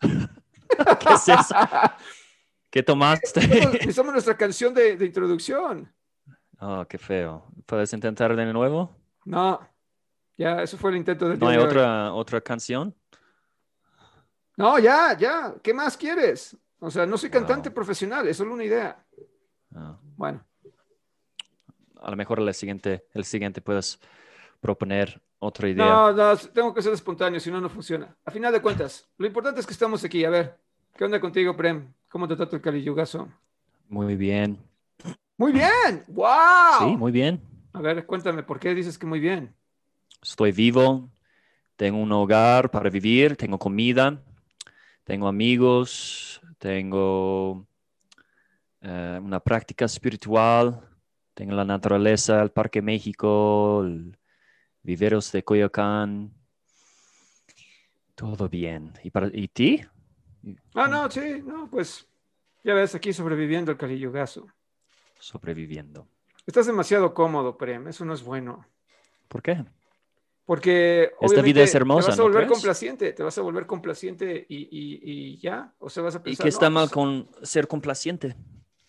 [1.00, 1.54] ¿Qué es eso?
[2.70, 3.40] ¿Qué tomaste?
[3.80, 5.92] Empezamos nuestra canción de, de introducción.
[6.60, 7.46] Oh, qué feo.
[7.66, 8.94] ¿Puedes intentar de nuevo?
[9.24, 9.60] No,
[10.36, 11.68] ya, eso fue el intento del ¿No hay de hoy.
[11.68, 12.94] otra, otra canción?
[14.56, 15.54] No, ya, ya.
[15.62, 16.56] ¿Qué más quieres?
[16.78, 17.74] O sea, no soy cantante Wow.
[17.74, 19.04] profesional, es solo una idea.
[19.74, 20.44] Ah, Bueno,
[22.04, 24.00] a lo mejor el siguiente, el siguiente puedes
[24.60, 25.84] proponer otra idea.
[25.84, 28.14] no, no, tengo que ser espontáneo, si no, no funciona.
[28.24, 30.24] A final de cuentas, lo importante es que estamos aquí.
[30.24, 30.58] A ver,
[30.96, 31.92] ¿qué onda contigo, Prem?
[32.08, 33.28] ¿Cómo te trata el Kali Yugazo?
[33.88, 34.58] Muy bien.
[35.36, 36.78] Muy bien, wow.
[36.78, 37.42] Sí, muy bien.
[37.72, 39.52] A ver, cuéntame, ¿por qué dices que muy bien?
[40.22, 41.10] Estoy vivo,
[41.76, 44.22] tengo un hogar para vivir, tengo comida,
[45.02, 47.66] tengo amigos, tengo
[48.80, 50.80] eh, una práctica espiritual,
[51.34, 54.16] tengo la naturaleza, el Parque México, el
[54.82, 56.32] viveros de Coyoacán.
[58.14, 58.92] Todo bien.
[59.02, 59.80] ¿Y, para, ¿y ti?
[60.74, 62.06] Ah, no, sí, no, pues
[62.62, 64.46] ya ves, aquí sobreviviendo el Kali Yugazo.
[65.18, 66.06] Sobreviviendo.
[66.46, 68.66] Estás demasiado cómodo, Prem, eso no es bueno.
[69.28, 69.64] ¿Por qué?
[70.44, 73.66] Porque Esta vida es hermosa, te vas a ¿no volver complaciente, te vas a volver
[73.66, 75.72] complaciente y, y- y ya.
[75.78, 78.36] O sea, vas a ¿Y qué está no, mal pues, con ser complaciente?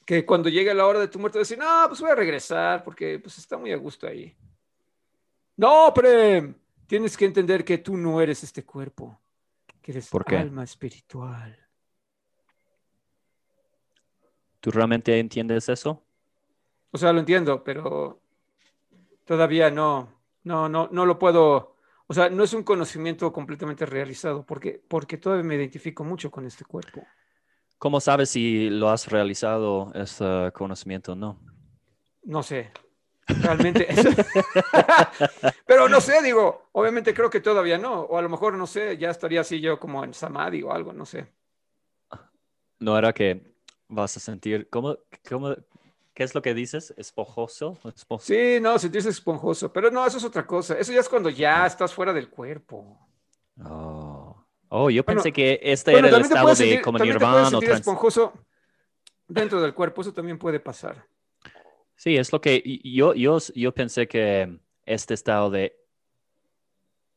[0.05, 3.19] Que cuando llegue la hora de tu muerte, decir, no, pues voy a regresar porque
[3.19, 4.37] pues está muy a gusto ahí.
[5.57, 6.53] No, Prem,
[6.85, 9.19] tienes que entender que tú no eres este cuerpo,
[9.81, 10.37] que eres ¿Por qué?
[10.37, 11.57] alma espiritual.
[14.59, 16.03] ¿Tú realmente entiendes eso?
[16.91, 18.21] O sea, lo entiendo, pero
[19.25, 21.75] todavía no, no, no, no lo puedo.
[22.07, 26.45] O sea, no es un conocimiento completamente realizado, porque, porque todavía me identifico mucho con
[26.45, 27.05] este cuerpo.
[27.77, 31.39] ¿Cómo sabes si lo has realizado este conocimiento o no?
[32.23, 32.71] No sé,
[33.27, 33.87] realmente.
[35.67, 38.97] pero no sé, digo, obviamente creo que todavía no, o a lo mejor no sé,
[38.97, 41.27] ya estaría así yo como en samadhi o algo, no sé.
[42.79, 43.55] ¿No era que
[43.88, 44.97] vas a sentir, cómo,
[45.29, 45.55] cómo,
[46.13, 46.94] qué es lo que dices?
[46.97, 47.77] ¿Esponjoso?
[47.83, 50.77] Espo- Sí, no, sentirse esponjoso, pero no, eso es otra cosa.
[50.77, 52.97] Eso ya es cuando ya estás fuera del cuerpo.
[53.63, 54.04] Oh.
[54.78, 57.62] Oh, yo Bueno, pensé que este Bueno, era el estado de sentir, como nirvana o
[57.62, 58.34] trans- esponjoso
[59.25, 61.08] dentro del cuerpo, eso también puede pasar.
[61.96, 65.78] Sí, es lo que yo, yo, yo pensé que este estado de,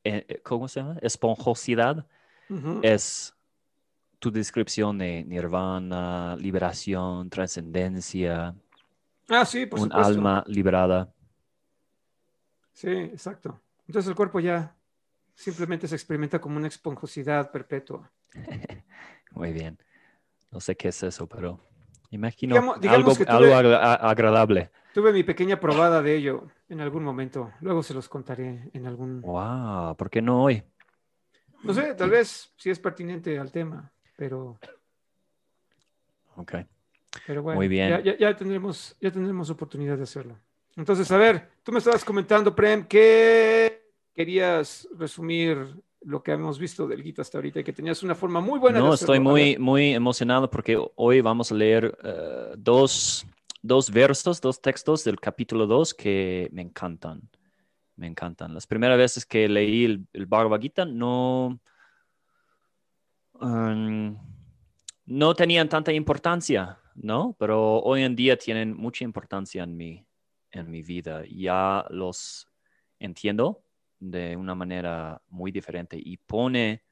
[0.05, 0.99] eh, eh, ¿cómo se llama?
[1.03, 2.07] Esponjosidad
[2.83, 3.35] es
[4.21, 8.55] tu descripción de nirvana, liberación, trascendencia,
[9.29, 10.13] Ah, sí, por un supuesto.
[10.13, 11.13] alma liberada.
[12.73, 13.61] Sí, exacto.
[13.89, 14.77] Entonces el cuerpo ya
[15.39, 18.11] simplemente se experimenta como una esponjosidad perpetua.
[19.31, 19.79] Muy bien.
[20.51, 21.61] No sé qué es eso, pero
[22.11, 24.71] imagino Digamos- digamos algo, que tuve- algo agra- agradable.
[24.95, 27.53] Tuve mi pequeña probada de ello en algún momento.
[27.61, 29.21] Luego se los contaré en algún...
[29.21, 30.63] Wow, ¿por qué no hoy?
[31.63, 34.59] No sé, tal vez sí es pertinente al tema, pero,
[36.37, 36.55] Ok.
[37.27, 37.59] pero bueno.
[37.59, 37.91] Muy bien.
[37.91, 40.37] Ya, ya- ya tendremos, ya tendremos oportunidad de hacerlo.
[40.77, 43.78] Entonces, a ver, tú me estabas comentando, Prem, que
[44.19, 48.41] querías resumir lo que hemos visto del Gita hasta ahorita y que tenías una forma
[48.41, 53.25] muy buena de No, estoy muy, muy emocionado porque hoy vamos a leer eh, dos,
[53.63, 57.31] dos versos, dos textos del capítulo 2 que me encantan.
[57.95, 58.55] Me encantan.
[58.55, 61.61] Las primeras veces que leí el, el Bhagavad Gita no,
[63.35, 64.19] um,
[65.07, 67.37] no tenían tanta importancia, ¿no?
[67.39, 70.05] Pero hoy en día tienen mucha importancia en mi,
[70.51, 71.23] en mi vida.
[71.29, 72.49] Ya los
[72.99, 73.63] entiendo
[74.01, 76.83] de una manera muy diferente y pone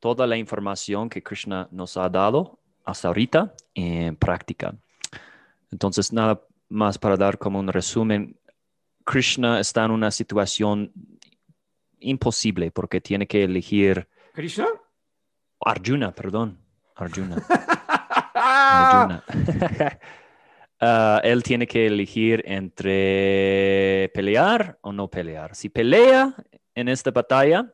[0.00, 4.74] toda la información que Krishna nos ha dado hasta ahorita en práctica.
[5.70, 8.36] Entonces, nada más para dar como un resumen,
[9.04, 10.92] Krishna está en una situación
[12.00, 14.66] imposible porque tiene que elegir ¿Krishna?
[15.60, 16.58] Arjuna, perdón,
[16.96, 17.36] Arjuna.
[18.34, 19.24] Arjuna.
[20.84, 25.54] Ah, él tiene que elegir entre pelear o no pelear.
[25.54, 26.34] Si pelea
[26.74, 27.72] en esta batalla,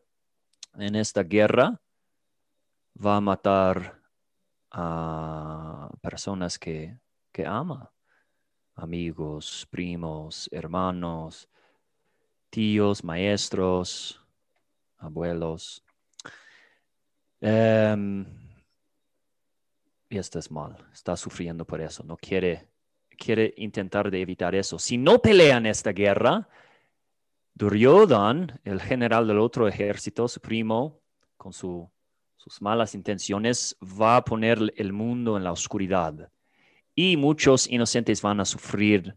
[0.75, 1.81] en esta guerra,
[3.03, 3.99] va a matar
[4.71, 6.99] a personas que,
[7.47, 7.91] ama.
[8.75, 11.49] Amigos, primos, hermanos,
[12.50, 14.23] tíos, maestros,
[14.99, 15.83] abuelos.
[17.41, 18.27] Em,
[20.11, 22.69] y esto es mal, está sufriendo por eso, no quiere,
[23.19, 24.79] quiere intentar de evitar eso.
[24.79, 26.49] Si no pelean esta guerra,
[27.55, 31.00] Duryodhan, el general del otro ejército, su primo,
[31.37, 31.91] con su-
[32.37, 36.31] sus malas intenciones, va a poner el mundo en la oscuridad
[36.94, 39.17] y muchos inocentes van a sufrir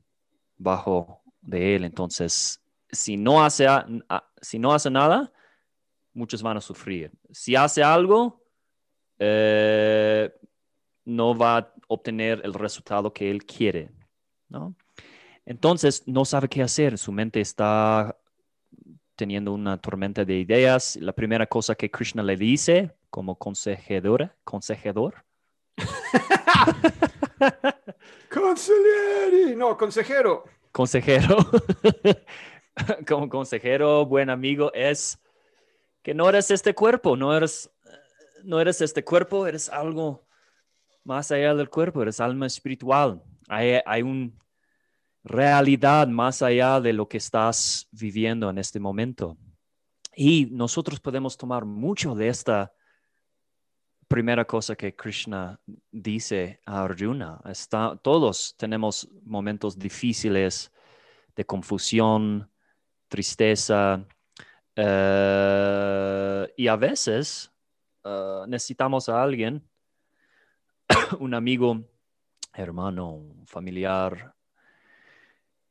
[0.57, 1.83] bajo de él.
[1.83, 2.61] Entonces,
[2.91, 3.67] si no hace,
[4.41, 5.31] si no hace nada,
[6.13, 7.11] muchos van a sufrir.
[7.31, 8.43] Si hace algo,
[9.19, 10.31] eh,
[11.05, 13.89] no va obtener el resultado que él quiere.
[14.49, 14.75] ¿no?
[15.45, 16.97] Entonces, no sabe qué hacer.
[16.97, 18.17] Su mente está
[19.15, 20.95] teniendo una tormenta de ideas.
[20.95, 25.25] La primera cosa que Krishna le dice como consejadora, consejador.
[28.29, 30.45] Consejero, no, consejero.
[30.71, 31.37] Consejero.
[33.07, 35.19] como consejero, buen amigo, es
[36.01, 37.69] que no eres este cuerpo, no eres,
[38.43, 40.23] no eres este cuerpo, eres algo
[41.03, 43.21] más allá del cuerpo, eres alma espiritual.
[43.47, 44.31] Hay, hay una
[45.23, 49.37] realidad más allá de lo que estás viviendo en este momento.
[50.15, 52.73] Y nosotros podemos tomar mucho de esta
[54.07, 55.57] primera cosa que Krishna
[55.89, 57.39] dice a Arjuna.
[57.45, 60.71] Está, todos tenemos momentos difíciles
[61.33, 62.51] de confusión,
[63.07, 64.05] tristeza,
[64.75, 67.51] eh, y a veces
[68.03, 69.65] eh, necesitamos a alguien,
[71.19, 71.83] un amigo,
[72.53, 74.33] hermano, familiar,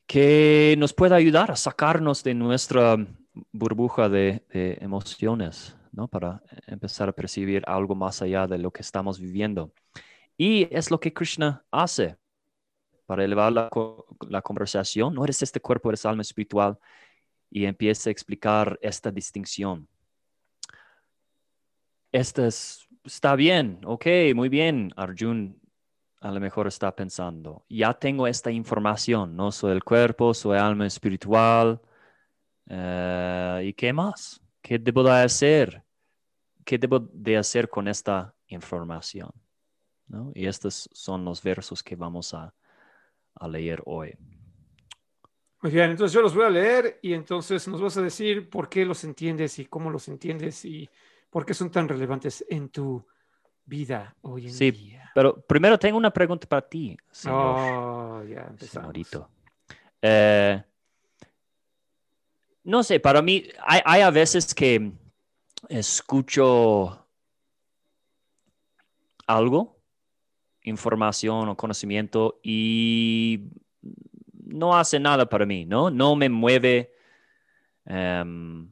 [0.06, 2.96] que nos pueda ayudar a sacarnos de nuestra
[3.52, 4.42] burbuja de,
[4.80, 6.08] emociones, ¿no?
[6.08, 9.72] Para empezar a percibir algo más allá de lo que estamos viviendo.
[10.36, 12.16] Y es lo que Krishna hace
[13.06, 13.68] para elevar la,
[14.28, 15.14] la conversación.
[15.14, 16.78] No eres este cuerpo, eres alma espiritual
[17.50, 19.86] y empieza a explicar esta distinción.
[22.12, 22.48] Esta
[23.04, 25.60] está bien, ok, muy bien, Arjun
[26.20, 30.86] a lo mejor está pensando, ya tengo esta información, no soy el cuerpo, soy alma
[30.86, 31.80] espiritual,
[32.68, 34.40] eh, ¿y qué más?
[34.60, 35.82] ¿Qué debo de hacer?
[36.64, 39.30] ¿Qué debo de hacer con esta información?
[40.34, 42.52] Y estos son los versos que vamos a
[43.48, 44.14] leer hoy.
[45.62, 48.70] Muy bien, entonces yo los voy a leer y entonces nos vas a decir por
[48.70, 50.88] qué los entiendes y cómo los entiendes y
[51.30, 53.06] por qué son tan relevantes en tu
[53.64, 55.10] vida hoy en sí, día.
[55.14, 57.56] Pero primero tengo una pregunta para ti, señor.
[57.58, 58.92] Oh, ya empezamos.
[60.02, 60.62] Eh,
[62.64, 64.92] no sé, para mí hay, hay a veces que
[65.68, 67.06] escucho
[69.26, 69.78] algo,
[70.62, 73.50] información o conocimiento y
[74.32, 75.90] no hace nada para mí, ¿no?
[75.90, 76.92] No me mueve.
[77.84, 78.68] Em,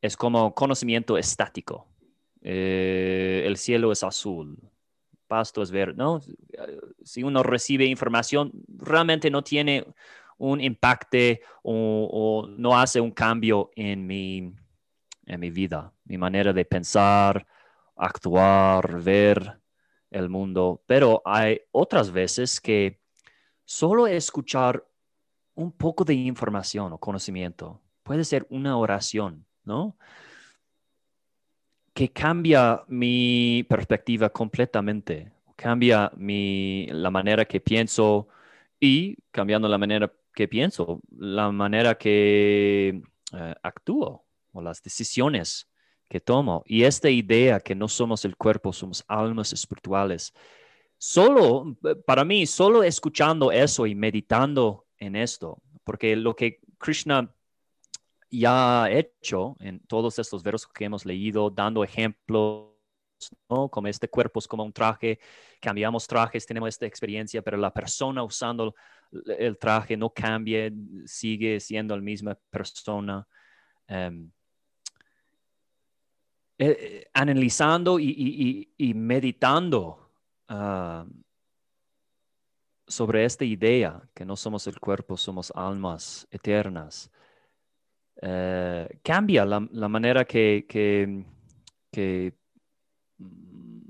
[0.00, 1.86] es como conocimiento estático.
[2.42, 4.58] Eh, el cielo es azul,
[5.26, 6.20] pasto es verde, ¿no?
[7.04, 9.86] Si uno recibe información, realmente no tiene
[10.38, 11.18] un impacto
[11.62, 14.52] o, no hace un cambio en mi,
[15.26, 17.46] en mi vida, mi manera de pensar,
[17.94, 19.60] actuar, ver
[20.10, 20.82] el mundo.
[20.86, 23.00] Pero hay otras veces que
[23.64, 24.84] solo escuchar
[25.54, 27.80] un poco de información o conocimiento.
[28.02, 29.98] Puede ser una oración, ¿no?
[32.00, 38.26] Que cambia mi perspectiva completamente, cambia mi, la manera que pienso
[38.80, 43.02] y cambiando la manera que pienso, la manera que
[43.34, 45.68] eh, actúo o las decisiones
[46.08, 46.62] que tomo.
[46.64, 50.32] Y esta idea que no somos el cuerpo, somos almas espirituales.
[50.96, 51.76] Solo,
[52.06, 57.34] para mí, solo escuchando eso y meditando en esto, porque lo que Krishna
[58.30, 62.70] ya hecho en todos estos versos que hemos leído, dando ejemplos,
[63.48, 63.68] ¿no?
[63.68, 65.18] Como este cuerpo es como un traje,
[65.60, 68.74] cambiamos trajes, tenemos esta experiencia, pero la persona usando
[69.38, 70.70] el traje no cambia,
[71.04, 73.26] sigue siendo la misma persona.
[73.86, 74.30] Em,
[76.58, 80.10] eh, eh, analizando y, meditando
[80.48, 81.06] ah,
[82.86, 87.10] sobre esta idea que no somos el cuerpo, somos almas eternas,
[88.22, 92.34] eh, cambia la, manera que, que,
[93.18, 93.80] mm,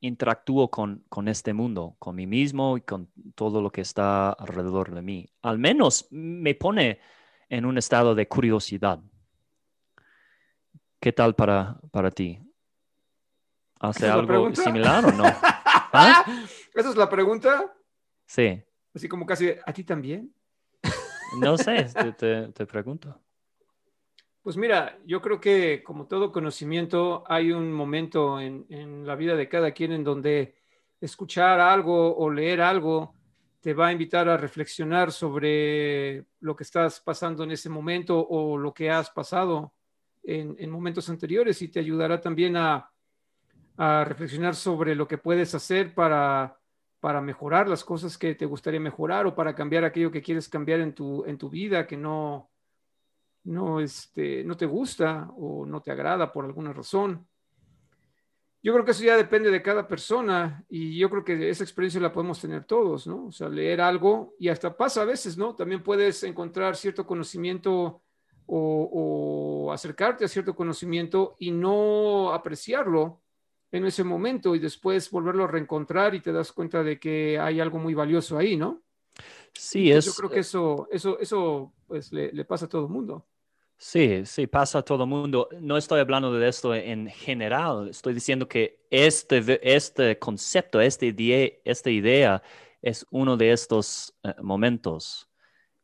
[0.00, 4.94] interactúo con, con, este mundo, con mí mismo y con todo lo que está alrededor
[4.94, 5.28] de mí.
[5.42, 7.00] Al menos me pone
[7.48, 9.00] en un estado de curiosidad.
[11.00, 12.40] ¿Qué tal para, para ti?
[13.80, 15.24] ¿Hace algo similar o no?
[15.92, 16.24] ¿Ah?
[16.74, 17.74] ¿Esa es la pregunta?
[18.26, 18.62] Sí.
[18.94, 20.34] Así como casi, ¿a ti también?
[21.38, 21.86] No sé,
[22.16, 23.20] te, pregunto.
[24.46, 29.48] Pues mira, yo creo que como todo conocimiento hay un momento en, la vida de
[29.48, 30.54] cada quien en donde
[31.00, 33.12] escuchar algo o leer algo
[33.60, 38.56] te va a invitar a reflexionar sobre lo que estás pasando en ese momento o
[38.56, 39.72] lo que has pasado
[40.22, 42.88] en, momentos anteriores y te ayudará también a
[44.04, 46.56] reflexionar sobre lo que puedes hacer para
[47.20, 50.94] mejorar las cosas que te gustaría mejorar o para cambiar aquello que quieres cambiar en
[51.26, 52.52] en tu vida que no,
[53.46, 57.26] no, este, no te gusta o no te agrada por alguna razón.
[58.62, 62.00] Yo creo que eso ya depende de cada persona y yo creo que esa experiencia
[62.00, 63.26] la podemos tener todos, ¿no?
[63.26, 65.54] O sea, leer algo y hasta pasa a veces, ¿no?
[65.54, 68.02] También puedes encontrar cierto conocimiento
[68.46, 73.22] o, o acercarte a cierto conocimiento y no apreciarlo
[73.70, 77.60] en ese momento y después volverlo a reencontrar y te das cuenta de que hay
[77.60, 78.82] algo muy valioso ahí, ¿no?
[79.52, 80.06] Sí, es.
[80.06, 83.26] Yo creo que eso, eso, eso pues le, le pasa a todo el mundo.
[83.78, 85.48] Sí, sí, pasa a todo el mundo.
[85.60, 91.50] No estoy hablando de esto en general, estoy diciendo que este, este concepto, esta idea,
[91.64, 92.42] esta idea
[92.80, 95.28] es uno de estos eh, momentos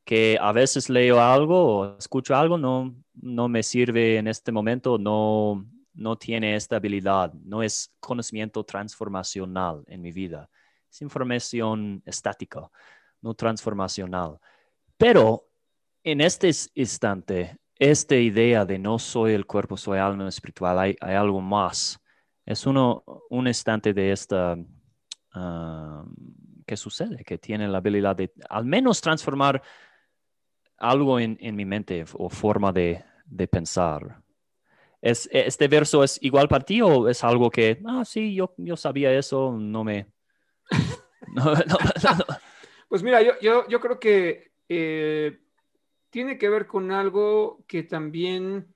[0.04, 4.98] que a veces leo algo o escucho algo, no, no me sirve en este momento,
[4.98, 10.50] no, no tiene estabilidad, no es conocimiento transformacional en mi vida,
[10.90, 12.70] es información estática,
[13.20, 14.38] no transformacional.
[14.96, 15.48] Pero
[16.02, 17.58] en este instante,
[17.90, 22.00] esta idea de no soy el cuerpo, soy alma espiritual, hay, algo más.
[22.46, 24.56] Es uno, un instante de esta
[25.34, 26.04] uh,
[26.64, 29.60] que sucede, que tiene la habilidad de al menos transformar
[30.78, 34.22] algo en, en mi mente o forma de, de pensar.
[35.00, 38.76] ¿Es, ¿Este verso es igual para ti o es algo que, ah, sí, yo, yo
[38.76, 40.06] sabía eso, no me...
[42.88, 45.40] Pues mira, yo, yo, yo creo que eh,
[46.12, 48.66] tiene que ver con algo que también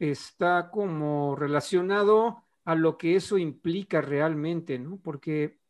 [0.00, 4.96] está como relacionado a lo que eso implica realmente, ¿no?
[4.96, 5.60] Porque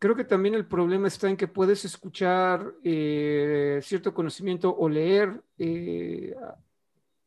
[0.00, 5.40] creo que también el problema está en que puedes escuchar eh, cierto conocimiento o leer
[5.58, 6.34] eh,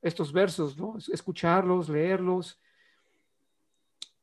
[0.02, 0.98] estos versos, ¿no?
[1.10, 2.60] Escucharlos, leerlos.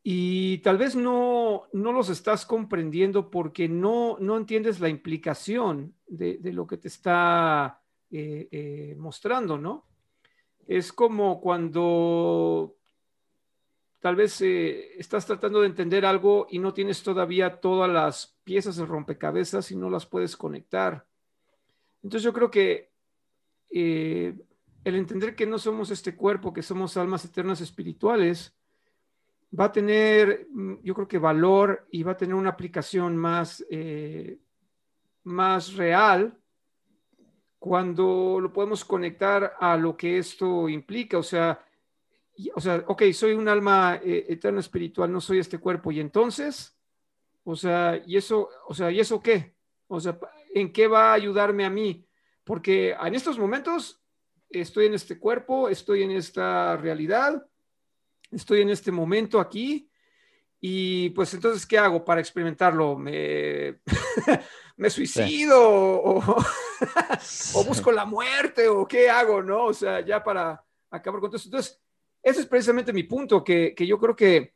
[0.02, 6.36] Y tal vez no, no los estás comprendiendo porque no, no entiendes la implicación de,
[6.36, 7.81] de lo que te está
[8.14, 9.86] eh, eh, mostrando, ¿no?
[10.66, 12.76] Es como cuando
[14.00, 18.76] tal vez eh, estás tratando de entender algo y no tienes todavía todas las piezas
[18.76, 21.06] de rompecabezas y no las puedes conectar.
[22.02, 22.92] Entonces yo creo que
[23.70, 24.44] el
[24.84, 28.54] entender que no somos este cuerpo, que somos almas eternas espirituales,
[29.58, 33.64] va a tener, mm, yo creo que valor y va a tener una aplicación más,
[35.24, 36.38] más real
[37.62, 41.64] cuando lo podemos conectar a lo que esto implica, o sea,
[42.56, 46.76] o sea, ok, soy un alma eh, eterna espiritual, no soy este cuerpo, y entonces,
[47.44, 49.54] o sea, ¿y eso, o sea, ¿y eso qué?
[49.86, 50.18] O sea,
[50.52, 52.04] ¿en qué va a ayudarme a mí?
[52.42, 54.02] Porque en estos momentos
[54.50, 57.46] estoy en este cuerpo, estoy en esta realidad,
[58.32, 59.88] estoy en este momento aquí,
[60.64, 62.96] y pues entonces, ¿qué hago para experimentarlo?
[62.96, 63.80] ¿Me,
[64.76, 69.64] me suicido o, o, busco la muerte o qué hago, ¿no?
[69.64, 71.48] O sea, ya para acabar con todo eso.
[71.48, 71.82] Entonces,
[72.22, 74.54] ese es precisamente mi punto, que, que yo creo que,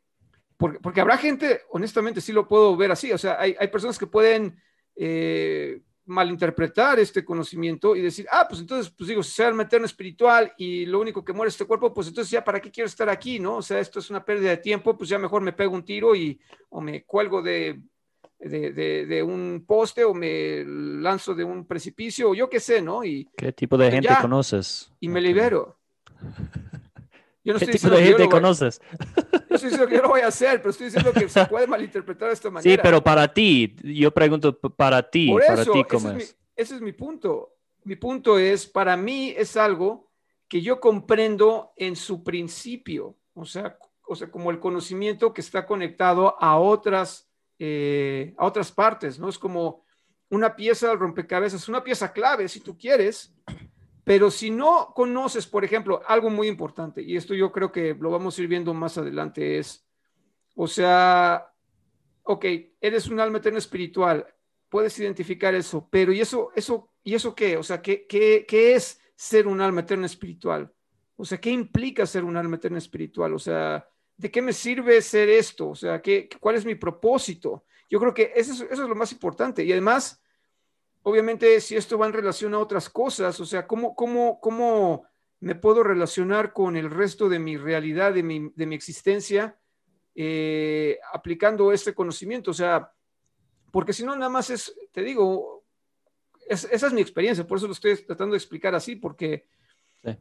[0.57, 3.99] porque, porque, habrá gente, honestamente, sí lo puedo ver así, o sea, hay, hay personas
[3.99, 4.63] que pueden
[4.95, 9.87] eh, malinterpretar este conocimiento y decir, ah, pues entonces, pues digo, si sea el eterno
[9.87, 12.87] espiritual y lo único que muere es este cuerpo, pues entonces ya, ¿para qué quiero
[12.87, 13.57] estar aquí, no?
[13.57, 16.15] O sea, esto es una pérdida de tiempo, pues ya mejor me pego un tiro
[16.15, 17.81] y, o me cuelgo de,
[18.39, 18.73] de,
[19.07, 23.05] de, un poste o me lanzo de un precipicio o yo qué sé, ¿no?
[23.05, 24.93] Y, ¿Qué tipo de gente conoces?
[25.01, 25.79] Y me libero.
[27.47, 28.81] Yo no ¿Qué tipo de gente conoces?
[29.49, 31.69] Yo estoy diciendo que yo lo voy a hacer, pero estoy diciendo que se puede
[31.69, 32.69] malinterpretar de esta manera.
[32.69, 36.37] Sí, pero para ti, yo pregunto para ti, para ti cómo ese es.
[36.57, 37.55] ese es mi punto.
[37.85, 40.11] Mi punto es, para mí es algo
[40.49, 45.67] que yo comprendo en su principio, o sea, o sea, como el conocimiento que está
[45.67, 49.29] conectado a otras, eh, a otras partes, ¿no?
[49.29, 49.85] Es como
[50.31, 53.33] una pieza del rompecabezas, una pieza clave, si tú quieres,
[54.07, 58.09] pero si no conoces, por ejemplo, algo muy importante, y esto yo creo que lo
[58.09, 59.85] vamos a ir viendo más adelante, es,
[60.55, 61.53] o sea,
[62.23, 62.45] ok,
[62.81, 64.25] eres un alma eterna espiritual,
[64.69, 67.57] puedes identificar eso, pero ¿y eso, eso, y eso qué?
[67.57, 70.73] O sea, ¿qué, qué, qué es ser un alma eterna espiritual?
[71.17, 73.35] O sea, ¿qué implica ser un alma eterna espiritual?
[73.35, 75.71] O sea, ¿de qué me sirve ser esto?
[75.71, 77.65] O sea, ¿qué, ¿cuál es mi propósito?
[77.91, 79.65] Yo creo que eso es, eso es lo más importante.
[79.65, 80.23] Y además,
[81.07, 85.07] obviamente si esto va en relación a otras cosas, o sea, ¿cómo, cómo, cómo
[85.39, 89.57] me puedo relacionar con el resto de mi realidad, de mi, de mi existencia,
[90.17, 92.51] eh, aplicando este conocimiento?
[92.51, 92.93] O sea,
[93.71, 95.63] porque si no, nada más es, te digo,
[96.49, 99.47] esa es mi experiencia, por eso lo estoy tratando de explicar así, porque,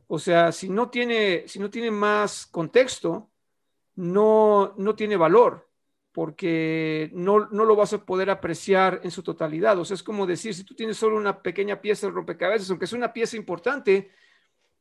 [0.06, 3.32] o sea, si no tiene, si no tiene más contexto,
[3.96, 5.68] no, no tiene valor.
[6.16, 9.78] Porque no, no lo vas a poder apreciar en su totalidad.
[9.78, 12.86] O sea, es como decir, si tú tienes solo una pequeña pieza de rompecabezas, aunque
[12.86, 14.12] es una pieza importante,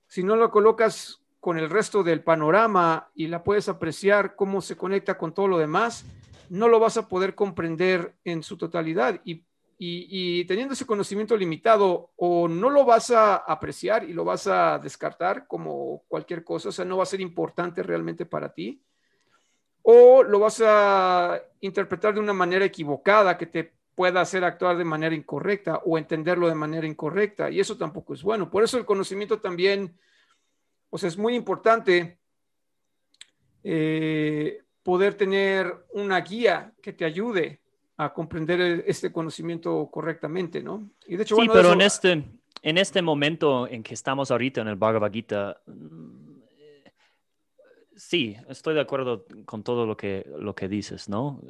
[0.07, 4.77] si no la colocas con el resto del panorama y la puedes apreciar cómo se
[4.77, 6.05] conecta con todo lo demás,
[6.51, 9.21] no lo vas a poder comprender en su totalidad.
[9.25, 9.43] Y,
[10.45, 15.49] teniendo ese conocimiento limitado, o no lo vas a apreciar y lo vas a descartar
[15.49, 18.81] como cualquier cosa, o sea, no va a ser importante realmente para ti,
[19.85, 24.85] o lo vas a interpretar de una manera equivocada que te pueda hacer actuar de
[24.85, 28.51] manera incorrecta o entenderlo de manera incorrecta, y eso tampoco es bueno.
[28.51, 29.95] Por eso el conocimiento también
[30.95, 32.19] o sea, es muy importante
[33.65, 37.61] eh, poder tener una guía que te ayude
[37.97, 40.89] a comprender este conocimiento correctamente, ¿no?
[41.09, 42.25] Y de hecho, sí, pero en, este,
[42.63, 45.61] en este momento en que estamos ahorita en el Bhagavad Gita,
[47.97, 51.41] sí, estoy de acuerdo con todo lo que, lo que dices, ¿no?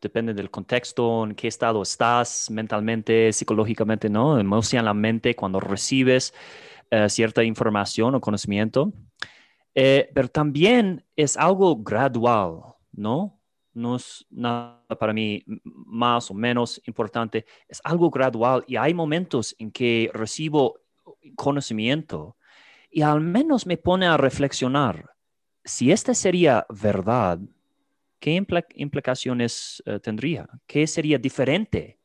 [0.00, 4.38] Depende del contexto, en qué estado estás mentalmente, psicológicamente, ¿no?
[4.38, 6.32] Emocionalmente, cuando recibes
[6.90, 8.92] eh, cierta información o conocimiento,
[9.74, 13.40] eh, pero también es algo gradual, ¿no?
[13.72, 19.54] No es nada para mí más o menos importante, es algo gradual y hay momentos
[19.58, 20.80] en que recibo
[21.36, 22.36] conocimiento
[22.90, 25.10] y al menos me pone a reflexionar,
[25.64, 27.38] si esta sería verdad,
[28.18, 30.48] ¿qué implicaciones eh, tendría?
[30.66, 31.98] ¿Qué sería diferente?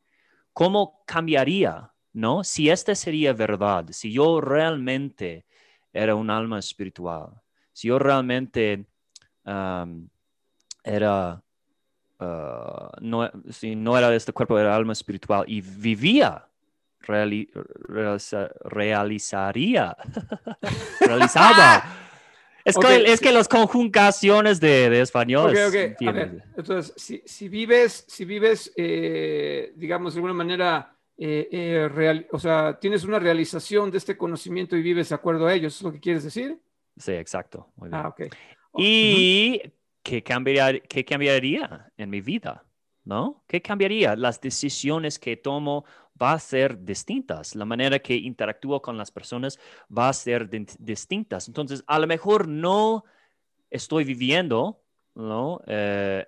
[0.53, 2.43] ¿Cómo cambiaría ¿no?
[2.43, 5.45] Si esta sería verdad, si yo realmente
[5.91, 7.41] era un alma espiritual,
[7.73, 8.85] si yo realmente
[9.43, 11.43] era,
[13.01, 16.47] no, si no era este cuerpo, era alma espiritual y vivía,
[18.61, 19.97] realizaría,
[21.01, 21.83] realizaba.
[22.65, 25.55] Es, que, es que las conjugaciones de, de español.
[26.57, 33.05] Entonces, si, vives, si vives eh, digamos, de alguna manera eh, eh, o sea, tienes
[33.05, 36.23] una realización de este conocimiento y vives de acuerdo a ello, ¿es lo que quieres
[36.23, 36.59] decir?
[36.97, 37.69] Sí, exacto.
[37.91, 38.33] Ah, ok.
[38.77, 39.61] ¿Y
[40.03, 42.65] qué, cambiaría, qué cambiaría en mi vida?
[43.05, 43.43] ¿No?
[43.47, 44.15] ¿Qué cambiaría?
[44.15, 45.85] Las decisiones que tomo
[46.21, 47.55] va a ser distintas.
[47.55, 49.59] La manera que interactúo con las personas
[49.95, 50.49] va a ser
[50.79, 51.47] distintas.
[51.47, 53.03] Entonces, a lo mejor no
[53.69, 54.81] estoy viviendo
[55.15, 55.61] ¿no?
[55.65, 56.25] Eh,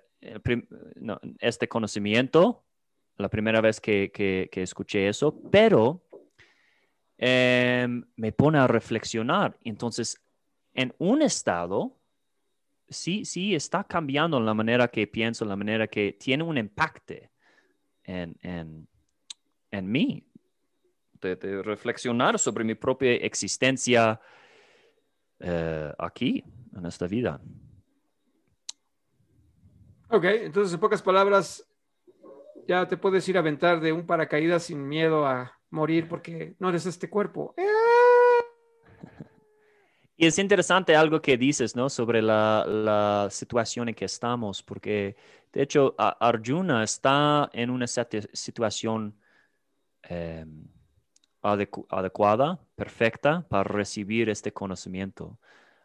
[1.38, 2.64] este conocimiento
[3.18, 6.02] la primera vez que, escuché eso, pero
[7.16, 9.58] em, me pone a reflexionar.
[9.64, 10.22] Entonces,
[10.72, 11.96] en un estado,
[12.88, 17.14] sí, sí está cambiando la manera que pienso, la manera que tiene un impacto
[18.04, 18.88] en,
[19.70, 20.26] mí,
[21.20, 24.20] de, reflexionar sobre mi propia existencia
[25.40, 26.44] eh, aquí,
[26.76, 27.40] en esta vida.
[30.10, 31.66] Ok, entonces en pocas palabras,
[32.66, 36.68] ya te puedes ir a aventar de un paracaídas sin miedo a morir porque no
[36.70, 37.54] eres este cuerpo.
[40.20, 41.88] Y es interesante algo que dices, ¿no?
[41.88, 45.16] Sobre la, situación en que estamos, porque
[45.52, 49.14] de hecho Arjuna está en una situación
[50.08, 50.64] em,
[51.42, 55.38] adecuada, perfecta para recibir este conocimiento.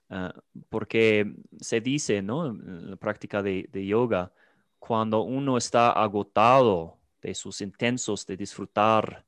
[0.10, 0.34] Ah,
[0.70, 2.48] porque se dice, ¿no?
[2.48, 4.32] En la práctica de yoga,
[4.80, 9.26] cuando uno está agotado de sus intensos de disfrutar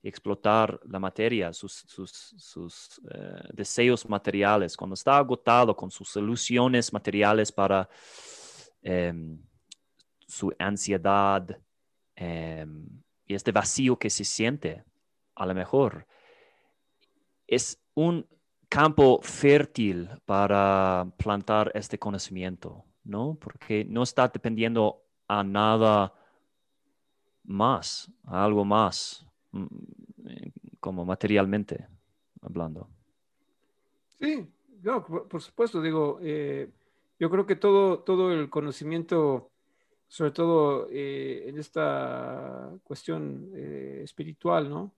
[0.00, 1.84] y explotar la materia, sus,
[3.10, 7.88] eh, deseos materiales, cuando está agotado con sus soluciones materiales para
[8.80, 9.36] em,
[10.28, 11.60] su ansiedad
[12.14, 12.86] em,
[13.26, 14.84] y este vacío que se siente,
[15.34, 16.06] a lo mejor,
[17.46, 18.26] es un
[18.68, 23.38] campo fértil para plantar este conocimiento ¿no?
[23.40, 26.12] Porque no está dependiendo a nada
[27.44, 29.66] más, a algo más, mm,
[30.80, 31.86] como materialmente
[32.42, 32.88] hablando.
[34.18, 34.46] Sí,
[35.28, 36.70] por, supuesto, digo, eh,
[37.18, 39.50] yo creo que todo, todo el conocimiento,
[40.08, 44.94] sobre todo eh, en esta cuestión eh, espiritual, ¿no?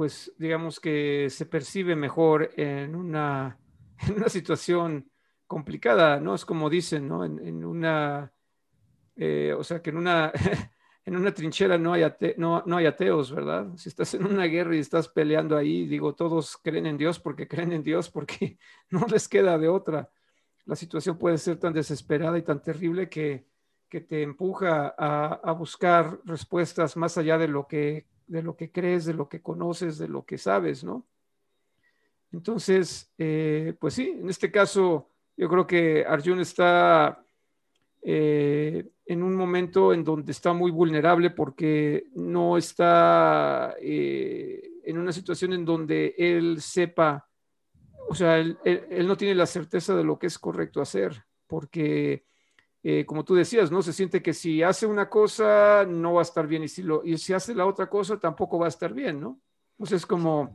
[0.00, 3.58] pues digamos que se percibe mejor en una,
[4.08, 5.10] en una situación
[5.46, 6.34] complicada, ¿no?
[6.34, 7.24] Es como dicen, ¿no?
[7.24, 8.32] En, una,
[9.16, 10.32] eh, o sea, que en una,
[11.04, 12.04] en una trinchera no hay,
[12.36, 13.76] no, no hay ateos, ¿verdad?
[13.76, 17.48] Si estás en una guerra y estás peleando ahí, digo, todos creen en Dios porque
[17.48, 18.58] creen en Dios, porque
[18.90, 20.08] no les queda de otra.
[20.70, 23.44] La situación puede ser tan desesperada y tan terrible que,
[23.88, 28.70] que te empuja a, a, buscar respuestas más allá de lo, que, de lo que
[28.70, 31.04] crees, de lo que conoces, de lo que sabes, ¿no?
[32.30, 37.20] Entonces, eh, pues sí, en este caso, yo creo que Arjun está
[38.02, 45.10] eh, en un momento en donde está muy vulnerable porque no está eh, en una
[45.10, 47.28] situación en donde él sepa,
[48.10, 48.58] o sea, él,
[49.06, 52.24] no tiene la certeza de lo que es correcto hacer, porque
[52.82, 53.82] eh, como tú decías, ¿no?
[53.82, 57.04] Se siente que si hace una cosa no va a estar bien y si, lo,
[57.04, 59.38] y si hace la otra cosa tampoco va a estar bien, ¿no?
[59.78, 60.52] Entonces es como,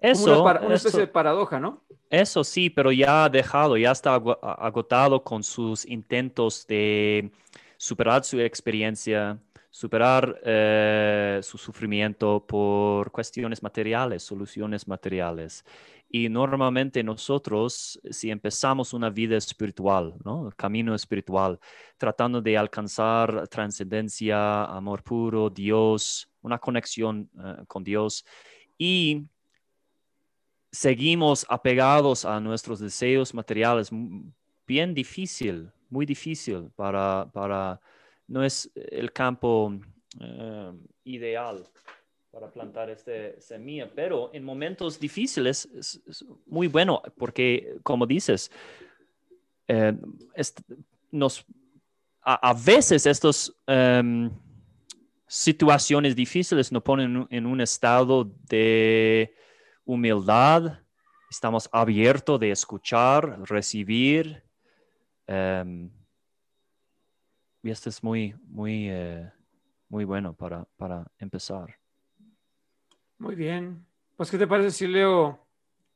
[0.00, 1.84] eso, una, especie de paradoja, ¿no?
[2.10, 7.30] Eso sí, pero ya ha dejado, ya está agotado con sus intentos de
[7.76, 9.38] superar su experiencia,
[9.70, 15.64] superar eh, su sufrimiento por cuestiones materiales, soluciones materiales.
[16.10, 20.50] Y normalmente nosotros, si empezamos una vida espiritual, ¿no?
[20.56, 21.60] camino espiritual,
[21.98, 28.24] tratando de alcanzar trascendencia, amor puro, Dios, una conexión eh, con Dios,
[28.78, 29.26] y
[30.72, 33.90] seguimos apegados a nuestros deseos materiales,
[34.66, 37.80] bien difícil, muy difícil para, para
[38.28, 39.74] no es el campo
[40.20, 40.72] eh,
[41.04, 41.64] ideal
[42.30, 46.00] para plantar este semilla, pero en momentos difíciles es,
[46.46, 48.50] muy bueno porque, como dices,
[49.66, 49.94] eh,
[51.10, 51.44] nos,
[52.22, 54.30] a, veces estas em,
[55.26, 59.34] situaciones difíciles nos ponen en un estado de
[59.84, 60.80] humildad,
[61.30, 64.42] estamos abiertos de escuchar, recibir.
[65.26, 65.90] Em,
[67.62, 69.30] y esto es muy, muy, eh,
[69.88, 71.78] muy bueno para, para empezar.
[73.18, 73.84] Muy bien.
[74.16, 75.46] Pues, ¿qué te parece si leo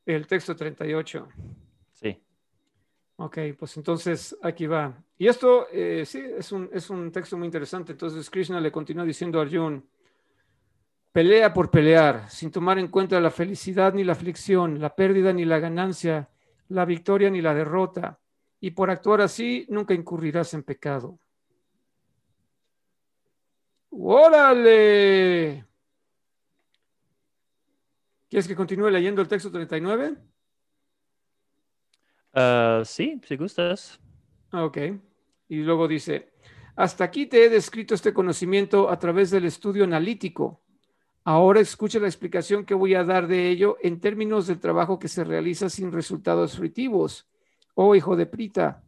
[0.05, 1.27] el texto 38?
[1.91, 2.21] Sí.
[3.15, 4.93] Ok, pues entonces aquí va.
[5.17, 7.93] Y esto, eh, sí, es un, es un texto muy interesante.
[7.93, 9.87] Entonces Krishna le continúa diciendo a Arjun,
[11.11, 15.45] pelea por pelear, sin tomar en cuenta la felicidad ni la aflicción, la pérdida ni
[15.45, 16.29] la ganancia,
[16.69, 18.19] la victoria ni la derrota.
[18.59, 21.19] Y por actuar así, nunca incurrirás en pecado.
[23.95, 25.65] ¡Órale!
[28.27, 30.17] ¿Quieres que continúe leyendo el texto 39?
[32.33, 33.99] Ah, sí, si gustas.
[34.51, 34.77] Ok.
[35.49, 36.33] Y luego dice,
[36.75, 40.63] hasta aquí te he descrito este conocimiento a través del estudio analítico.
[41.23, 45.07] Ahora escucha la explicación que voy a dar de ello en términos del trabajo que
[45.07, 47.29] se realiza sin resultados fruitivos.
[47.75, 48.83] Oh, hijo de Prita,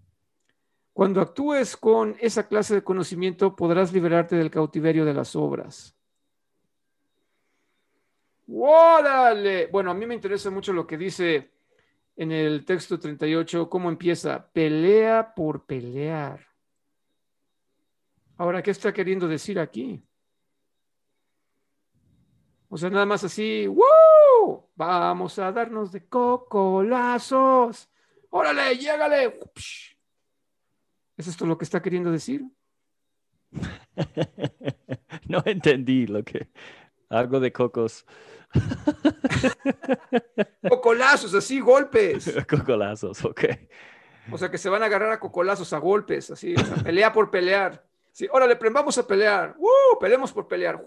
[0.96, 5.94] cuando actúes con esa clase de conocimiento podrás liberarte del cautiverio de las obras.
[8.48, 9.68] ¡Órale!
[9.68, 11.52] Bueno, a mí me interesa mucho lo que dice
[12.16, 16.48] en el texto 38, cómo empieza, pelea por pelear.
[18.38, 20.02] Ahora, ¿qué está queriendo decir aquí?
[22.70, 24.70] O sea, nada más así, ¡wow!
[24.74, 27.90] Vamos a darnos de cocolazos.
[28.30, 29.42] ¡Órale, llégale!
[31.17, 32.45] ¿Es esto lo que está queriendo decir?
[35.28, 36.49] no entendí lo que...
[37.10, 38.06] Algo de cocos.
[40.69, 42.36] cocolazos, así, golpes.
[42.49, 43.43] cocolazos, ok.
[44.32, 47.13] O sea, que se van a agarrar a cocolazos, a golpes, así, o sea, pelea
[47.13, 47.86] por pelear.
[48.12, 49.56] Sí, órale, vamos a pelear.
[49.58, 49.99] ¡Uh!
[49.99, 50.84] Peleemos por pelear.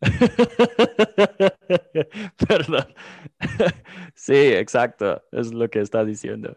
[2.48, 2.94] Perdón.
[4.14, 5.22] Sí, exacto.
[5.32, 6.56] Es lo que está diciendo.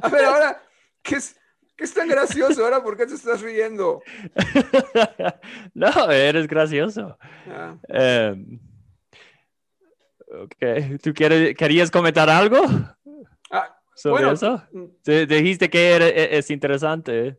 [0.00, 0.62] A ver, ahora,
[1.02, 1.36] ¿qué es,
[1.76, 2.82] qué es tan gracioso ahora?
[2.82, 4.02] ¿Por qué te estás riendo?
[5.74, 7.18] No, eres gracioso.
[7.46, 7.76] Ah.
[7.88, 8.58] Em,
[10.28, 12.60] ok, ¿tú quieres, querías comentar algo
[13.50, 14.62] ah, sobre eso?
[14.72, 14.86] Mm.
[15.28, 17.38] Dijiste que e, es interesante.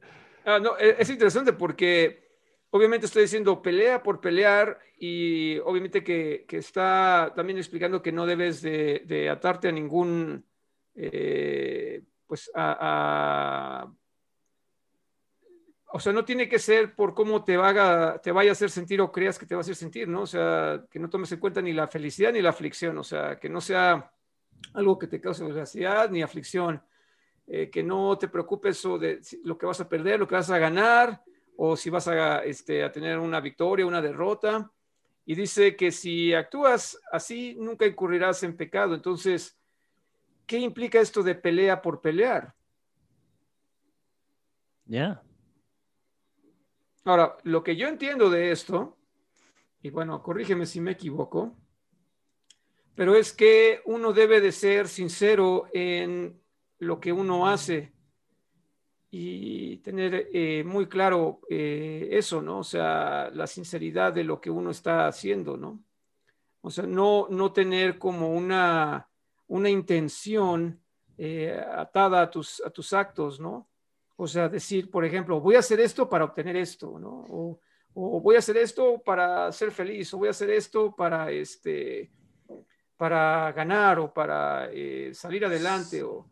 [0.49, 2.27] Ah, no, e, es interesante porque
[2.71, 8.63] obviamente estoy diciendo pelea por pelear y obviamente que, está también explicando que no debes
[8.63, 10.43] de, atarte a ningún,
[10.95, 13.91] eh, pues a,
[15.91, 19.01] o sea, no tiene que ser por cómo te, vaya, te vaya a hacer sentir
[19.01, 20.21] o creas que te va a hacer sentir, ¿no?
[20.21, 23.39] O sea, que no tomes en cuenta ni la felicidad ni la aflicción, o sea,
[23.39, 24.11] que no sea
[24.73, 26.81] algo que te cause felicidad ni aflicción,
[27.51, 30.59] eh, que no te preocupes de lo que vas a perder, lo que vas a
[30.59, 31.23] ganar,
[31.57, 34.71] o si vas a, este, a tener una victoria, una derrota.
[35.25, 38.93] Y dice que si actúas así, nunca incurrirás en pecado.
[38.93, 39.59] Entonces,
[40.45, 42.53] ¿qué implica esto de pelea por pelear?
[44.85, 45.21] Ya.
[47.03, 48.95] Ahora, lo que yo entiendo de esto,
[49.81, 51.57] y bueno, corrígeme si me equivoco,
[52.93, 56.39] pero es que uno debe de ser sincero en
[56.79, 57.93] lo que uno hace
[59.11, 62.59] y tener eh, muy claro eh, eso, ¿no?
[62.59, 65.83] O sea, la sinceridad de lo que uno está haciendo, ¿no?
[66.61, 69.09] O sea, no, no tener como una,
[69.47, 70.79] una intención
[71.17, 73.67] eh, atada a tus, a tus actos, ¿no?
[74.15, 77.25] O sea, decir, por ejemplo, voy a hacer esto para obtener esto, ¿no?
[77.29, 77.59] O,
[77.93, 82.11] o voy a hacer esto para ser feliz, o voy a hacer esto para, este,
[82.95, 84.69] para ganar o para
[85.13, 86.27] salir adelante, o,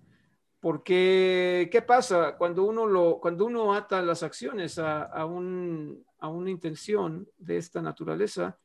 [0.67, 2.35] porque, ¿qué pasa?
[2.37, 7.55] Cuando uno, lo, cuando uno ata las acciones a, a, un, a una intención de
[7.55, 8.59] esta naturaleza,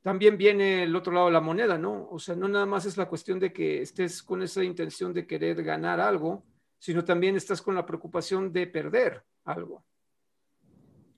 [0.00, 2.08] también viene el otro lado de la moneda, ¿no?
[2.10, 5.26] O sea, no nada más es la cuestión de que estés con esa intención de
[5.26, 6.46] querer ganar algo,
[6.78, 9.84] sino también estás con la preocupación de perder algo.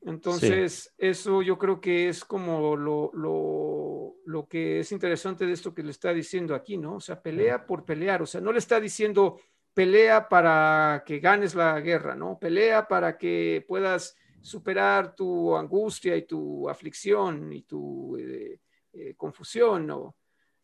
[0.06, 5.72] Entonces, eso yo creo que es como lo, lo, lo, que es interesante de esto
[5.72, 6.96] que le está diciendo aquí, ¿no?
[6.96, 9.38] O sea, pelea por pelear, o sea, no le está diciendo
[9.76, 12.38] pelea para que ganes la guerra, ¿no?
[12.38, 18.58] Pelea para que puedas superar tu angustia y tu aflicción y tu eh,
[18.94, 20.16] eh, confusión, ¿no?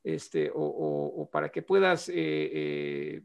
[0.02, 3.20] Este, o, para que puedas eh,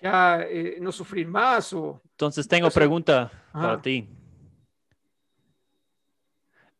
[0.00, 0.46] ya
[0.80, 1.72] no sufrir más.
[1.72, 4.08] O, Entonces tengo pregunta para ti.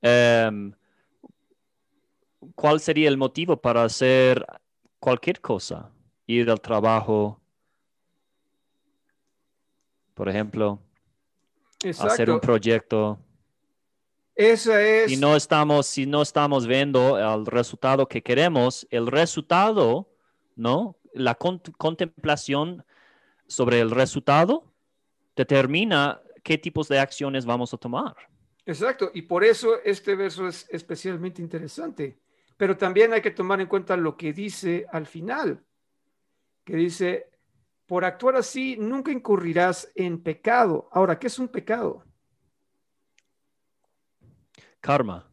[0.00, 0.72] Em,
[2.54, 4.46] ¿Cuál sería el motivo para hacer
[5.00, 5.90] cualquier cosa?
[6.26, 7.40] Ir al trabajo,
[10.14, 10.80] por ejemplo,
[11.98, 13.18] hacer un proyecto.
[14.34, 15.10] Esa es.
[15.10, 20.10] Si no estamos, si no estamos viendo el resultado que queremos, el resultado,
[20.56, 20.96] ¿no?
[21.12, 22.84] La contemplación
[23.46, 24.64] sobre el resultado
[25.34, 28.14] determina qué tipos de acciones vamos a tomar.
[28.66, 32.18] Exacto, y por eso este verso es especialmente interesante.
[32.56, 35.62] Pero también hay que tomar en cuenta lo que dice al final
[36.66, 37.30] que dice,
[37.86, 40.88] por actuar así nunca incurrirás en pecado.
[40.90, 42.04] Ahora, ¿qué es un pecado?
[44.80, 45.30] Karma.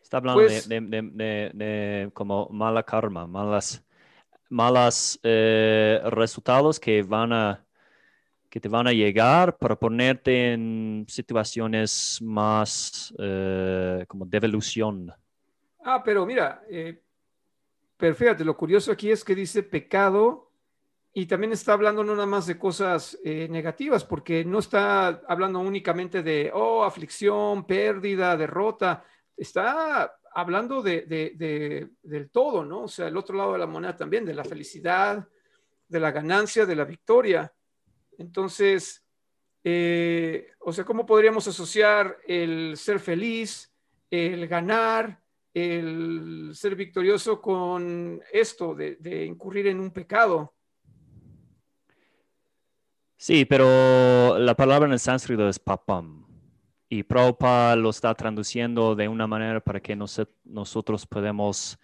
[0.00, 3.84] Está hablando pues de, como mala karma, malas,
[4.48, 7.66] malas eh, resultados que van a
[8.48, 15.12] que te van a llegar para ponerte en situaciones más eh, como devolución.
[15.80, 17.02] Ah, pero mira, eh,
[17.96, 20.50] pero fíjate, lo curioso aquí es que dice pecado
[21.12, 25.60] y también está hablando no nada más de cosas eh, negativas, porque no está hablando
[25.60, 29.02] únicamente de, oh, aflicción, pérdida, derrota,
[29.34, 32.82] está hablando de, del todo, ¿no?
[32.82, 35.26] O sea, el otro lado de la moneda también, de la felicidad,
[35.88, 37.50] de la ganancia, de la victoria.
[38.18, 39.02] Entonces,
[39.64, 43.72] eh, o sea, ¿cómo podríamos asociar el ser feliz,
[44.10, 45.22] el ganar,
[45.56, 50.52] el ser victorioso con esto de, incurrir en un pecado.
[53.16, 56.26] Sí, pero la palabra en el sánscrito es papam.
[56.90, 61.78] Y Prabhupada lo está traduciendo de una manera para que nosotros podamos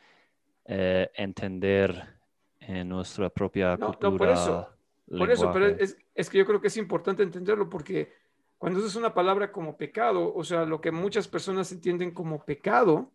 [0.67, 2.21] eh, entender
[2.61, 4.11] en nuestra propia cultura.
[4.11, 4.69] No, por eso,
[5.09, 8.13] por eso pero es, es, que yo creo que es importante entenderlo porque
[8.59, 13.11] cuando es una palabra como pecado, o sea, lo que muchas personas entienden como pecado,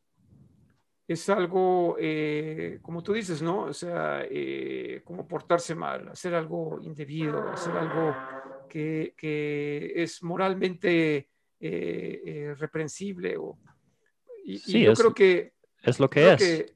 [1.07, 3.61] es algo, eh, como tú dices, ¿no?
[3.61, 8.13] O sea, eh, como portarse mal, hacer algo indebido, hacer algo
[8.67, 11.29] que, es moralmente
[11.61, 13.37] eh, reprensible.
[13.37, 13.57] O,
[14.43, 15.53] y, yo creo que...
[15.81, 16.75] Es lo que es.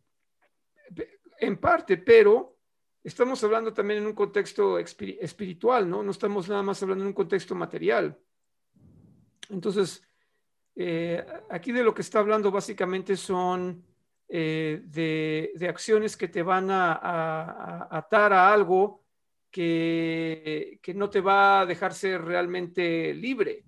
[1.39, 2.57] en parte, pero
[3.03, 6.03] estamos hablando también en un contexto espiritual, ¿no?
[6.03, 8.17] No estamos nada más hablando en un contexto material.
[9.49, 10.07] Entonces,
[11.49, 13.90] aquí de lo que está hablando básicamente son
[14.33, 19.03] eh, de, acciones que te van a, atar a algo
[19.51, 23.65] que, que, no te va a dejar ser realmente libre,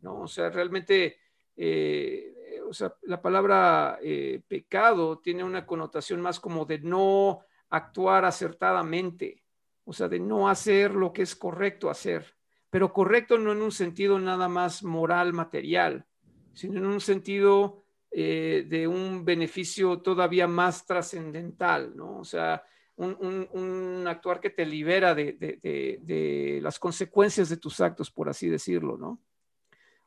[0.00, 0.20] ¿no?
[0.20, 1.18] O sea, realmente,
[1.54, 8.24] eh, o sea, la palabra eh, pecado tiene una connotación más como de no actuar
[8.24, 9.44] acertadamente,
[9.84, 12.36] o sea, de no hacer lo que es correcto hacer,
[12.70, 16.06] pero correcto no en un sentido nada más moral, material,
[16.54, 17.84] sino en un sentido
[18.18, 22.20] eh, de un beneficio todavía más trascendental, ¿no?
[22.20, 22.64] O sea,
[22.96, 29.20] un, actuar que te libera de, las consecuencias de tus actos, por así decirlo, ¿no?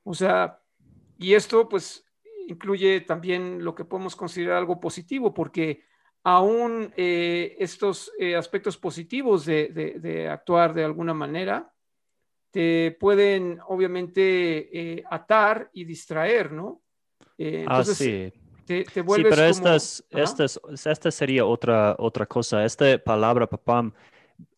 [0.02, 0.60] O sea,
[1.20, 2.04] y esto pues
[2.48, 5.84] incluye también lo que podemos considerar algo positivo, porque
[6.24, 11.72] aún eh, estos eh, aspectos positivos de, actuar de alguna manera
[12.50, 16.82] te pueden obviamente atar y distraer, ¿no?
[17.42, 18.34] Eh, ah, sí.
[18.66, 22.66] Te, sí, pero esta, esta sería otra, otra cosa.
[22.66, 23.94] Esta palabra, papam,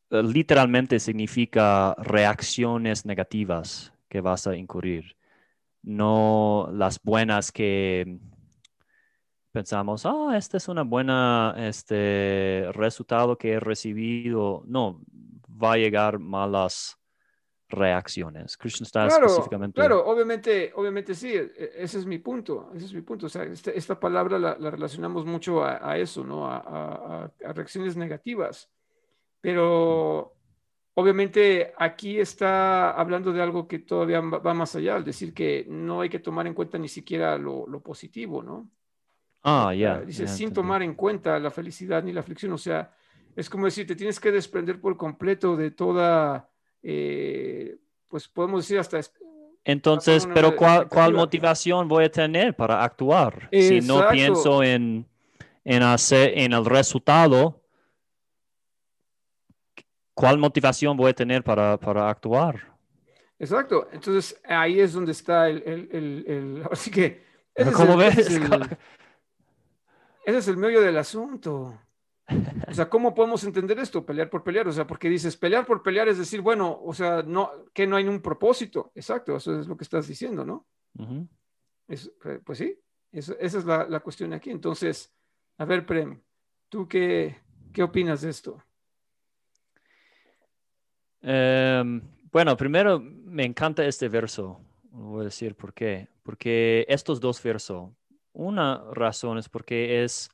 [0.09, 5.15] eh, literalmente significa reacciones negativas que vas a incurrir,
[5.83, 8.19] no las buenas que
[9.51, 14.63] pensamos, ah, este es una buena este resultado que he recibido.
[14.65, 15.01] No,
[15.47, 16.97] va a llegar malas
[17.71, 18.57] reacciones.
[18.57, 19.75] Krishna está Claro, específicamente.
[19.75, 23.25] claro, obviamente, obviamente sí, e- e- ese es mi punto, ese es mi punto.
[23.25, 26.45] O sea, este- esta palabra la, la relacionamos mucho a, a eso, ¿no?
[26.47, 28.69] A, a- a- reacciones negativas.
[29.39, 30.35] Pero
[30.93, 36.01] obviamente aquí está hablando de algo que todavía va más allá, al decir que no
[36.01, 38.69] hay que tomar en cuenta ni siquiera lo, lo positivo, ¿no?
[39.43, 39.95] Ah, ya.
[39.95, 40.55] Ah, Dice, ya sin entendí.
[40.61, 42.51] tomar en cuenta la felicidad ni la aflicción.
[42.53, 42.93] O sea,
[43.35, 46.47] es como decir, te tienes que desprender por completo de toda,
[46.83, 48.99] eh, pues podemos decir hasta...
[48.99, 49.13] es-
[49.63, 53.49] Entonces, pero ¿cuál, motivación voy a tener para actuar?
[53.51, 55.05] Si no pienso en,
[55.63, 57.61] en hacer, en el resultado,
[60.13, 62.71] ¿cuál motivación voy a tener para, para actuar?
[63.39, 63.87] Exacto.
[63.91, 65.63] Entonces, ahí es donde está el...
[65.65, 67.23] el, el, el- así que...
[67.55, 68.27] ese es ¿Cómo el- ese ves?
[68.27, 68.77] es el-
[70.23, 71.79] Ese es el meollo del asunto.
[72.67, 74.05] O sea, ¿cómo podemos entender esto?
[74.05, 74.67] Pelear por pelear.
[74.67, 77.95] O sea, porque dices, pelear por pelear es decir, bueno, o sea, no, que no
[77.95, 78.91] hay un propósito.
[78.95, 80.65] Exacto, eso es lo que estás diciendo, ¿no?
[81.87, 82.77] Es- eh, pues sí,
[83.11, 84.49] eso- esa es la, la cuestión aquí.
[84.51, 85.13] Entonces,
[85.57, 86.21] a ver, Prem,
[86.69, 87.37] ¿tú qué,
[87.73, 88.63] qué opinas de esto?
[91.21, 94.59] Em, bueno, primero me encanta este verso.
[94.91, 96.07] Voy a decir por qué.
[96.23, 97.91] Porque estos dos versos,
[98.33, 100.29] una razón es porque es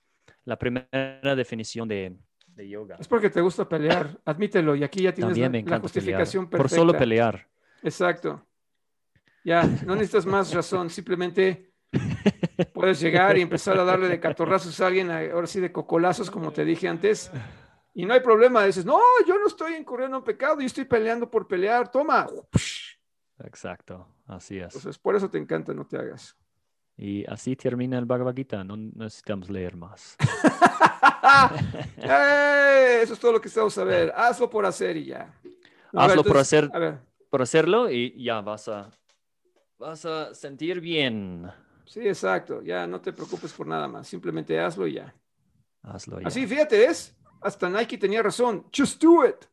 [0.48, 2.16] la primera definición de,
[2.48, 2.96] de yoga.
[2.98, 5.82] Es porque te gusta pelear, admítelo, y aquí ya tienes También la, me la encanta
[5.82, 6.52] justificación pelear.
[6.52, 6.82] Por perfecta.
[6.82, 7.48] solo pelear.
[7.84, 8.46] Exacto.
[9.44, 11.74] Ya, no necesitas más razón, simplemente
[12.74, 16.54] puedes llegar y empezar a darle de catorrazos a alguien, ahora sí de cocolazos, como
[16.54, 17.30] te dije antes,
[17.94, 21.30] y no hay problema, dices, no, yo no estoy incurriendo en pecado, yo estoy peleando
[21.30, 22.26] por pelear, toma.
[23.40, 24.76] Exacto, así es.
[24.76, 26.38] Entonces, por eso te encanta, no te hagas.
[26.98, 28.64] Y así termina el Bhagavad Gita.
[28.64, 30.16] No necesitamos leer más.
[31.98, 33.00] ¡Eh!
[33.04, 34.12] Eso es todo lo que estamos a ver.
[34.16, 35.32] Hazlo por hacer y ya.
[35.44, 35.56] Ver,
[35.94, 36.70] Hazlo por hacer.
[36.74, 38.90] A ver, Por hacerlo y ya vas a,
[39.78, 41.50] vas a sentir bien.
[41.86, 42.62] sí, exacto.
[42.64, 44.08] Ya no te preocupes por nada más.
[44.08, 45.14] Simplemente hazlo y ya.
[45.84, 46.28] Hazlo ya.
[46.28, 47.16] Así, fíjate, ¿es?
[47.42, 48.66] Hasta Nike tenía razón.
[48.76, 49.46] Just do it.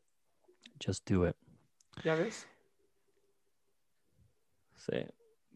[0.84, 1.36] Just do it.
[2.02, 2.48] ¿Ya ves?
[4.76, 4.96] Sí.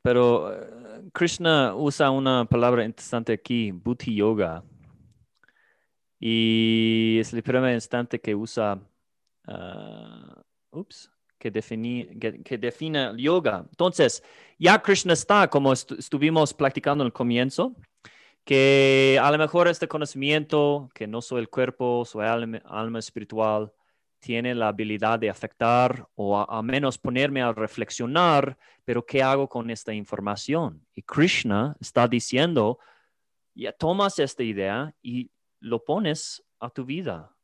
[0.09, 4.65] Pero eh, Krishna usa una palabra interesante aquí, Buddhi Yoga.
[6.19, 8.81] Y es el primer instante que usa,
[9.47, 13.67] ah, ups, que, defini- que, que define el yoga.
[13.69, 14.23] Entonces,
[14.59, 17.77] ya Krishna está, como estu- estuvimos practicando al comienzo,
[18.47, 23.71] que a lo mejor este conocimiento, que no soy el cuerpo, soy alma, alma espiritual,
[24.19, 29.71] tiene la habilidad de afectar o a, menos ponerme a reflexionar, pero ¿qué hago con
[29.71, 30.85] esta información?
[30.95, 32.79] Y Krishna está diciendo,
[33.55, 37.35] ya tomas esta idea y lo pones a tu vida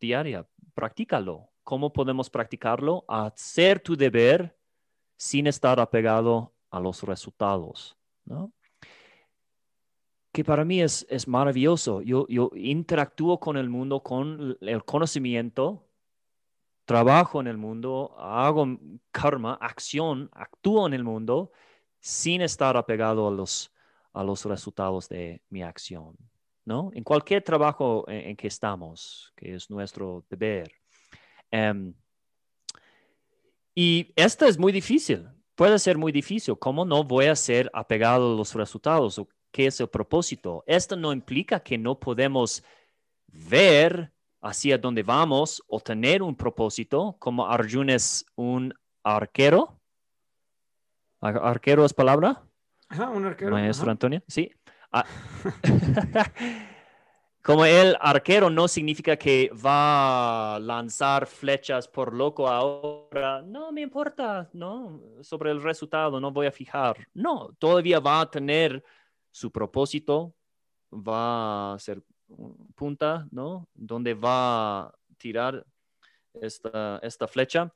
[0.00, 1.48] diaria, practícalo.
[1.62, 3.04] ¿Cómo podemos practicarlo?
[3.08, 4.54] Hacer tu deber
[5.16, 8.52] sin estar apegado a los resultados, ¿no?
[10.34, 12.02] que para mí es, es maravilloso.
[12.02, 15.86] Yo, yo interactúo con el mundo, con el conocimiento,
[16.84, 18.78] trabajo en el mundo, hago
[19.10, 21.50] karma, acción, actúo en el mundo
[22.00, 23.72] sin estar apegado a los,
[24.12, 26.16] a los resultados de mi acción.
[26.64, 26.90] ¿no?
[26.94, 30.70] En cualquier trabajo en, que estamos, que es nuestro deber.
[31.50, 31.94] Em,
[33.74, 36.58] y esto es muy difícil, puede ser muy difícil.
[36.58, 39.18] ¿Cómo no voy a ser apegado a los resultados?
[39.18, 40.64] ¿O ¿Qué es el propósito?
[40.66, 42.64] Esto no implica que no podemos
[43.28, 44.13] ver
[44.44, 49.80] hacia dónde vamos o tener un propósito, como Arjuna es un arquero.
[51.20, 52.42] Ar- ¿Arquero es palabra?
[52.88, 53.50] Ajá, un arquero.
[53.50, 53.92] Maestro ajá.
[53.92, 54.50] Antonio, sí.
[54.92, 55.04] Ah.
[57.44, 63.42] Como el arquero no significa que va a lanzar flechas por loco ahora.
[63.42, 67.06] No me importa, no, sobre el resultado no voy a fijar.
[67.12, 68.82] No, todavía va a tener
[69.30, 70.34] su propósito,
[70.90, 72.02] va a ser
[72.74, 73.68] punta, ¿no?
[73.74, 75.64] Donde va a tirar
[76.40, 77.72] esta, esta flecha,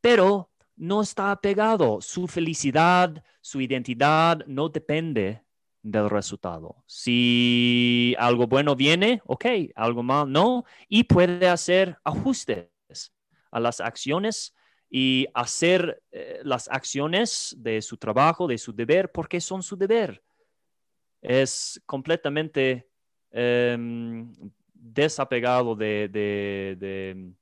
[0.00, 2.00] pero no está apegado.
[2.00, 5.42] Su felicidad, su identidad no depende
[5.82, 6.82] del resultado.
[6.86, 12.68] Si algo bueno viene, ok, algo mal no, y puede hacer ajustes
[13.50, 14.54] a las acciones
[14.88, 20.22] y hacer eh, las acciones de su trabajo, de su deber, porque son su deber.
[21.20, 22.88] Es completamente
[23.32, 24.32] em,
[24.72, 27.32] desapegado de, de, de,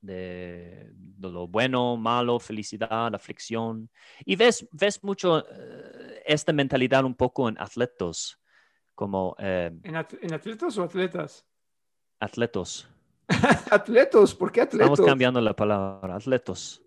[0.00, 3.90] de, lo bueno, malo, felicidad, aflicción.
[4.24, 8.38] Y ves, ves mucho eh, esta mentalidad un poco en atletos,
[8.94, 9.36] como...
[9.38, 9.96] Eh, ¿En,
[10.32, 11.46] atletos o atletas?
[12.20, 12.88] Atletos.
[13.70, 14.90] atletos, ¿por qué atletos?
[14.92, 16.82] Estamos cambiando la palabra, atletos.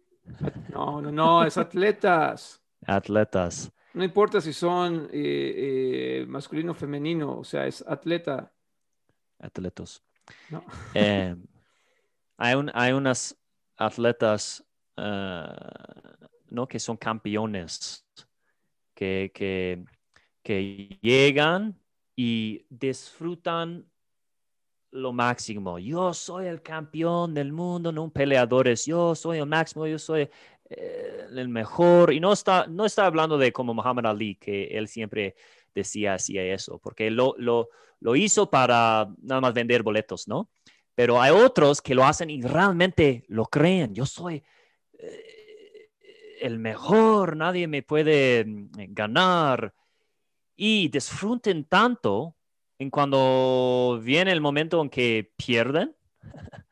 [0.69, 2.61] No, no, no, es atletas.
[2.85, 3.71] atletas.
[3.97, 8.53] No importa si son eh, masculino o femenino, o sea, es atleta.
[9.39, 10.03] Atletos.
[10.51, 10.63] No.
[12.37, 13.35] hay, un, hay unas
[13.75, 14.63] atletas
[14.97, 15.45] eh,
[16.49, 16.67] ¿no?
[16.67, 18.05] que son campeones,
[18.93, 19.83] que, que,
[20.43, 21.75] que llegan
[22.15, 23.83] y disfrutan
[24.91, 25.79] lo máximo.
[25.79, 28.85] Yo soy el campeón del mundo, no un peleadores.
[28.85, 30.29] Yo soy el máximo, yo soy
[30.69, 32.13] eh, el mejor.
[32.13, 35.35] Y no está, no está hablando de como Muhammad Ali, que él siempre
[35.73, 40.49] decía, hacía eso, porque lo, lo, lo hizo para nada más vender boletos, ¿no?
[40.95, 43.93] Pero hay otros que lo hacen y realmente lo creen.
[43.93, 44.43] Yo soy
[44.97, 45.91] eh,
[46.41, 49.73] el mejor, nadie me puede mm, ganar.
[50.55, 52.35] Y disfruten tanto
[52.79, 55.95] en cuando viene el momento en que pierden,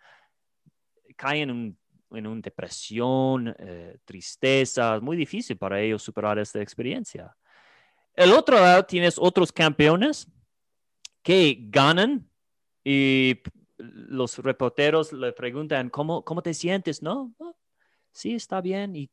[1.16, 1.78] caen en,
[2.10, 4.96] una depresión, eh, tristeza.
[4.96, 7.36] Es muy difícil para ellos superar esta experiencia.
[8.14, 10.28] El otro lado tienes otros campeones
[11.22, 12.30] que ganan
[12.84, 13.42] y
[13.78, 17.02] los reporteros le preguntan, ¿cómo, cómo te sientes?
[17.02, 17.34] No,
[18.12, 18.96] sí, está bien.
[18.96, 19.10] Y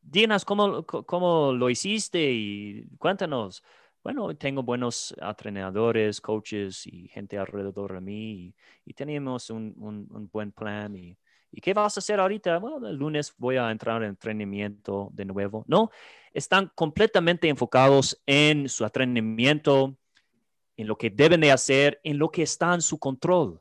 [0.00, 3.62] dinos cómo, cómo lo hiciste y cuéntanos.
[4.02, 8.54] Bueno, tengo buenos entrenadores, coaches y gente alrededor de mí
[8.84, 10.96] y, tenemos un, un, buen plan.
[10.96, 11.18] Y,
[11.50, 12.58] y, qué vas a hacer ahorita?
[12.58, 15.64] Bueno, el lunes voy a entrar en entrenamiento de nuevo.
[15.66, 15.90] No,
[16.32, 19.96] están completamente enfocados en su entrenamiento,
[20.76, 23.60] en lo que deben de hacer, en lo que está en su control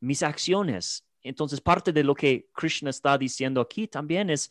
[0.00, 1.06] mis acciones.
[1.22, 4.50] Entonces, parte de lo que Krishna está diciendo aquí también es,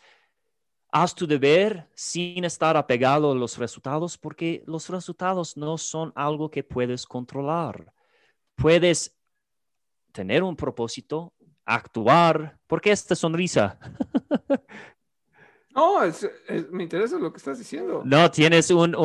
[0.92, 6.50] haz tu deber sin estar apegado a los resultados, porque los resultados no son algo
[6.50, 7.92] que puedes controlar.
[8.56, 9.16] Puedes
[10.12, 11.34] tener un propósito,
[11.76, 12.58] actuar.
[12.68, 13.80] ¿Por qué esta sonrisa?
[15.76, 16.02] No,
[16.72, 18.02] me interesa lo que estás diciendo.
[18.04, 18.96] No, tienes un,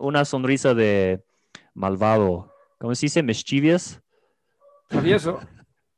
[0.00, 1.22] una sonrisa de
[1.74, 2.52] malvado.
[2.78, 3.22] ¿Cómo se dice?
[3.22, 4.00] Mischievous.
[4.90, 5.38] eso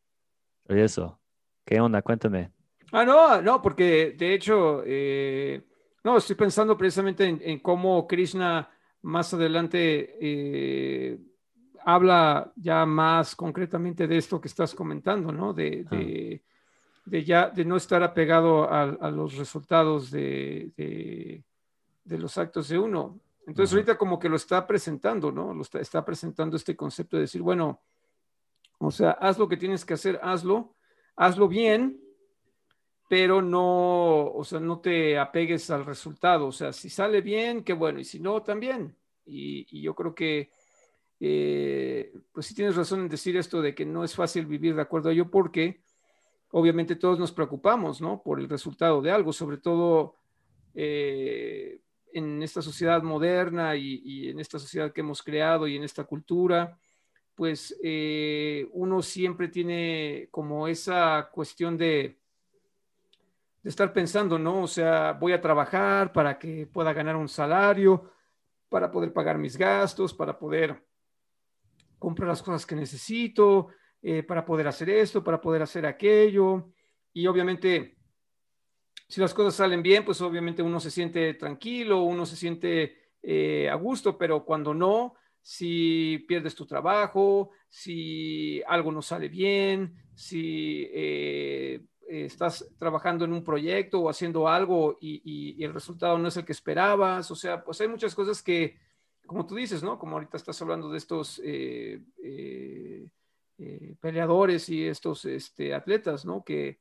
[0.69, 1.21] eso.
[1.65, 2.03] ¿Qué onda?
[2.03, 2.51] Cuéntame.
[2.91, 5.63] Ah, no, no, porque de hecho, eh,
[6.05, 8.69] no, estoy pensando precisamente en, cómo Krishna
[9.01, 11.19] más adelante eh,
[11.85, 15.53] habla ya más concretamente de esto que estás comentando, ¿no?
[15.53, 16.41] De,
[17.05, 21.43] de, ya, de no estar apegado a, los resultados de,
[22.05, 23.21] los actos de uno.
[23.47, 25.53] Entonces ahorita como que lo está presentando, ¿no?
[25.53, 27.81] Lo está, está presentando este concepto de decir, bueno,
[28.79, 30.75] o sea, haz lo que tienes que hacer, hazlo,
[31.17, 32.01] hazlo bien,
[33.13, 36.47] pero no, o sea, no te apegues al resultado.
[36.47, 38.97] O sea, si sale bien, qué bueno, y si no, también.
[39.27, 40.51] Y, yo creo que,
[41.25, 44.83] eh, pues sí tienes razón en decir esto de que no es fácil vivir de
[44.83, 45.83] acuerdo a ello, porque
[46.51, 48.23] obviamente todos nos preocupamos, ¿no?
[48.23, 50.17] Por el resultado de algo, sobre todo
[50.75, 51.81] eh,
[52.13, 56.79] en esta sociedad moderna y en esta sociedad que hemos creado y en esta cultura
[57.35, 62.19] pues eh, uno siempre tiene como esa cuestión de,
[63.63, 64.63] de estar pensando, ¿no?
[64.63, 68.13] O sea, voy a trabajar para que pueda ganar un salario,
[68.69, 70.83] para poder pagar mis gastos, para poder
[72.03, 73.69] comprar las cosas que necesito,
[74.03, 76.73] eh, para poder hacer esto, para poder hacer aquello.
[77.13, 77.97] Y obviamente,
[79.09, 83.71] si las cosas salen bien, pues obviamente uno se siente tranquilo, uno se siente eh,
[83.71, 90.89] a gusto, pero cuando no, si pierdes tu trabajo, si algo no sale bien, si
[90.93, 96.45] eh, estás trabajando en un proyecto o haciendo algo y, el resultado no es el
[96.45, 97.31] que esperabas.
[97.31, 98.81] O sea, pues hay muchas cosas que,
[99.27, 99.99] como tú dices, ¿no?
[99.99, 103.09] Como ahorita estás hablando de estos eh, eh,
[104.01, 106.45] peleadores y estos este, atletas, ¿no?
[106.45, 106.81] Que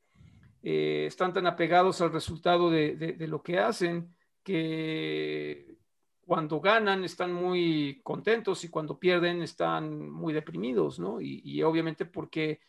[0.62, 4.14] están tan apegados al resultado de lo que hacen
[4.44, 5.76] que
[6.24, 11.20] cuando ganan están muy contentos y cuando pierden están muy deprimidos, ¿no?
[11.20, 12.60] Y, obviamente porque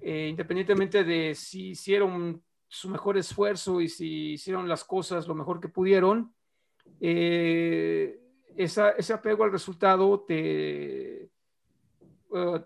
[0.00, 5.60] eh, independientemente de si hicieron su mejor esfuerzo y si hicieron las cosas lo mejor
[5.60, 6.34] que pudieron,
[7.00, 8.20] eh,
[8.64, 11.30] ese apego al resultado te, eh,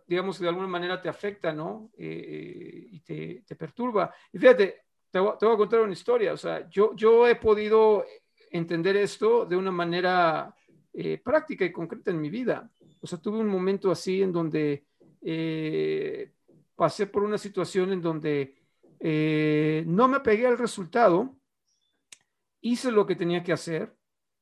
[0.07, 1.91] digamos, de alguna manera te afecta, ¿no?
[1.97, 4.15] y te, perturba.
[4.33, 8.05] Y fíjate, te voy, a contar una historia, o sea, yo, yo he podido
[8.51, 10.55] entender esto de una manera
[10.95, 12.71] eh, práctica y concreta en mi vida.
[13.01, 14.87] O sea, tuve un momento así en donde
[15.23, 16.33] eh,
[16.77, 18.57] pasé por una situación en donde
[19.01, 21.35] eh, no me pegué al resultado,
[22.61, 23.95] hice lo que tenía que hacer,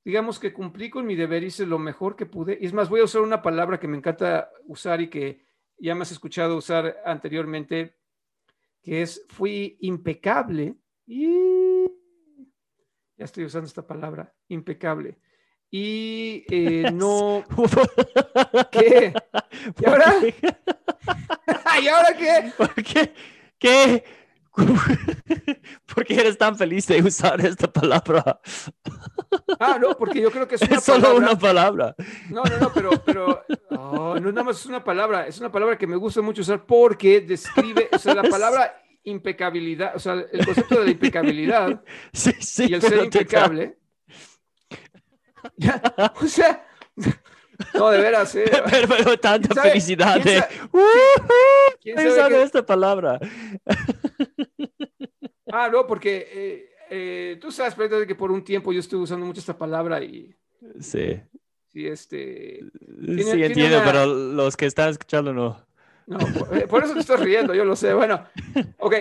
[0.05, 2.59] digamos que cumplí con mi deber, hice lo mejor que pude.
[2.61, 5.45] Y es más, voy a usar una palabra que me encanta usar y que
[5.79, 7.97] ya me has escuchado usar anteriormente,
[8.83, 10.77] que es fui impecable.
[11.07, 11.87] Y
[13.17, 15.19] ya estoy usando esta palabra, impecable.
[15.71, 17.45] Y eh, no.
[18.73, 19.13] ¿Qué?
[19.79, 20.15] ¿Y ahora?
[21.83, 22.53] ¿Y ahora qué?
[22.57, 23.15] ¿Por qué?
[23.59, 24.05] ¿Qué?
[25.95, 28.41] ¿Por qué eres tan feliz de usar esta palabra?
[29.59, 31.19] Ah, no, porque yo creo que es una es solo palabra.
[31.31, 31.95] una palabra.
[32.31, 35.79] No, no, no, pero, pero oh, no nada más es una palabra, es una palabra
[35.79, 40.45] que me gusta mucho usar porque describe, o sea, la palabra impecabilidad, o sea, el
[40.45, 41.83] concepto de la impecabilidad
[42.13, 42.67] Sí, sí.
[42.69, 43.79] y el ser impecable.
[45.57, 45.81] Ya,
[46.21, 46.67] o sea,
[47.75, 48.45] no, de veras, eh.
[48.71, 50.45] Pero, pero tanta ¿Quién sabe- felicidad quién de.
[50.73, 50.85] ¡Woohoo!
[51.81, 53.19] quién sabe esta palabra.
[55.53, 59.27] Ah, no, porque eh, eh, tú sabes perfectamente que por un tiempo yo estuve usando
[59.27, 60.33] mucho esta palabra y
[60.81, 61.21] Sí.
[61.73, 62.61] sí, este,
[63.07, 65.67] sí, entiendo, una- pero los que están escuchando no.
[66.07, 67.93] no, por, eh, por eso te estás riendo, yo lo sé.
[67.95, 68.25] Bueno,
[68.79, 68.95] ok,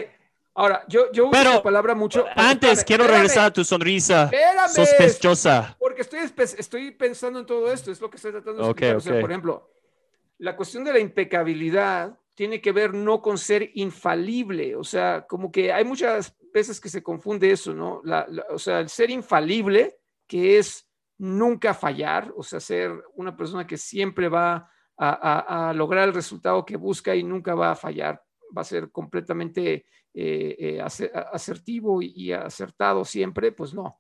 [0.56, 2.26] ahora, yo, yo uso Pero, esta palabra mucho.
[2.36, 5.76] Antes, Espérame, quiero espérame, regresar a tu sonrisa Espérame, sospechosa.
[5.80, 6.20] Porque estoy,
[6.58, 8.96] estoy pensando en todo esto, es lo que estoy tratando de.
[8.96, 9.70] O sea, por ejemplo,
[10.40, 15.52] la cuestión de la impecabilidad tiene que ver no con ser infalible, o sea, como
[15.52, 18.02] que hay muchas veces que se confunde eso, ¿no?
[18.52, 23.76] O sea, el ser infalible, que es nunca fallar, o sea, ser una persona que
[23.76, 28.24] siempre va a, lograr el resultado que busca y nunca va a fallar,
[28.58, 34.00] va a ser completamente eh, eh, asertivo y- acertado siempre, pues no.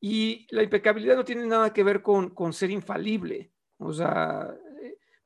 [0.00, 3.52] Y la impecabilidad no tiene nada que ver con, con ser infalible.
[3.76, 4.56] O sea,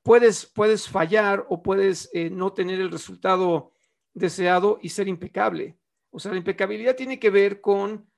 [0.08, 3.72] puedes, puedes fallar o puedes eh, no tener el resultado
[4.14, 5.76] deseado y ser impecable.
[6.10, 8.10] O sea, la impecabilidad tiene que ver con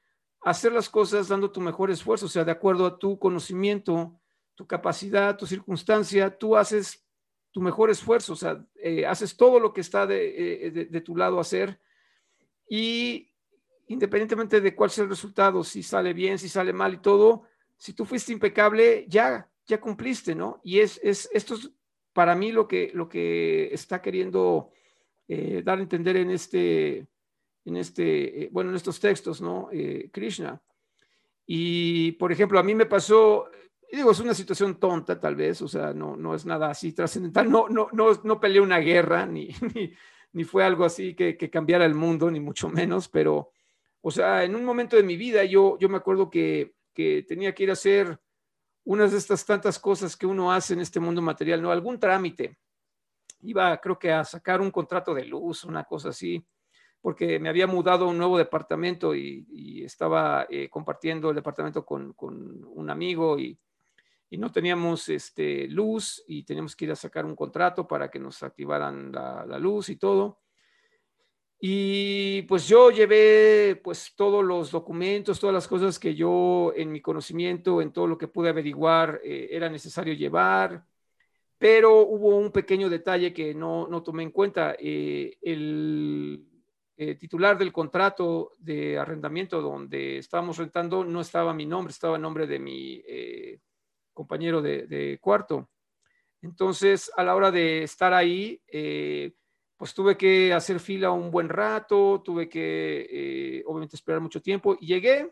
[0.42, 4.20] hacer las cosas dando tu mejor esfuerzo, o sea, de acuerdo a tu conocimiento,
[4.54, 7.04] tu capacidad, tu circunstancia, tú haces
[7.50, 11.00] tu mejor esfuerzo, o sea, eh, haces todo lo que está de, eh, de- de
[11.00, 11.80] tu lado hacer
[12.68, 13.28] y
[13.88, 17.42] independientemente de cuál sea el resultado, si sale bien, si sale mal y todo,
[17.76, 20.60] si tú fuiste impecable, ya, ya cumpliste, ¿no?
[20.62, 21.70] Y es, es esto es
[22.12, 24.70] para mí lo que, lo que está queriendo
[25.28, 27.06] eh, dar a entender en este,
[27.64, 29.68] en este, eh, bueno, en estos textos, ¿no?
[29.72, 30.60] Eh, Krishna.
[31.46, 33.48] Y, por ejemplo, a mí me pasó,
[33.92, 37.50] digo, es una situación tonta tal vez, o sea, no, no es nada así trascendental,
[37.50, 39.92] no, no, no, no peleé una guerra, ni, ni,
[40.32, 43.50] ni fue algo así que, que cambiara el mundo, ni mucho menos, pero,
[44.00, 47.54] o sea, en un momento de mi vida yo, yo me acuerdo que, que tenía
[47.54, 48.18] que ir a hacer
[48.90, 51.70] unas de estas tantas cosas que uno hace en este mundo material, ¿no?
[51.70, 52.58] Algún trámite.
[53.42, 56.44] Iba, creo que a sacar un contrato de luz, una cosa así,
[57.00, 62.14] porque me había mudado a un nuevo departamento y, estaba eh, compartiendo el departamento con,
[62.14, 63.56] con un amigo y,
[64.28, 68.18] y, no teníamos este, luz y teníamos que ir a sacar un contrato para que
[68.18, 70.40] nos activaran la luz y todo.
[71.62, 77.02] Y pues yo llevé pues todos los documentos, todas las cosas que yo en mi
[77.02, 80.86] conocimiento, en todo lo que pude averiguar, eh, era necesario llevar,
[81.58, 84.74] pero hubo un pequeño detalle que no, no tomé en cuenta.
[84.78, 86.46] Eh, el
[86.96, 92.22] eh, titular del contrato de arrendamiento donde estábamos rentando no estaba mi nombre, estaba el
[92.22, 93.04] nombre de mi
[94.14, 95.68] compañero de, cuarto.
[96.40, 98.62] Entonces, a la hora de estar ahí,
[99.80, 104.76] pues tuve que hacer fila un buen rato, tuve que eh, obviamente esperar mucho tiempo
[104.78, 105.30] y llegué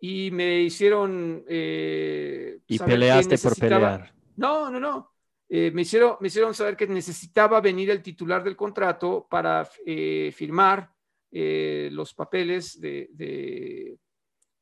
[0.00, 1.44] y me hicieron...
[1.46, 4.10] eh, y peleaste por pelear.
[4.36, 5.12] No, no, no.
[5.50, 10.32] Eh, me, hicieron, me hicieron saber que necesitaba venir el titular del contrato para eh,
[10.34, 10.90] firmar
[11.30, 13.98] los papeles de, de,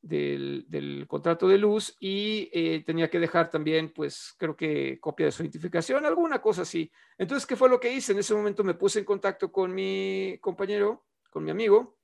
[0.07, 5.31] del, contrato de luz y eh, tenía que dejar también, pues creo que copia de
[5.31, 6.91] su identificación, alguna cosa así.
[7.17, 8.13] Entonces, ¿qué fue lo que hice?
[8.13, 11.97] En ese momento me puse en contacto con mi compañero, con mi amigo,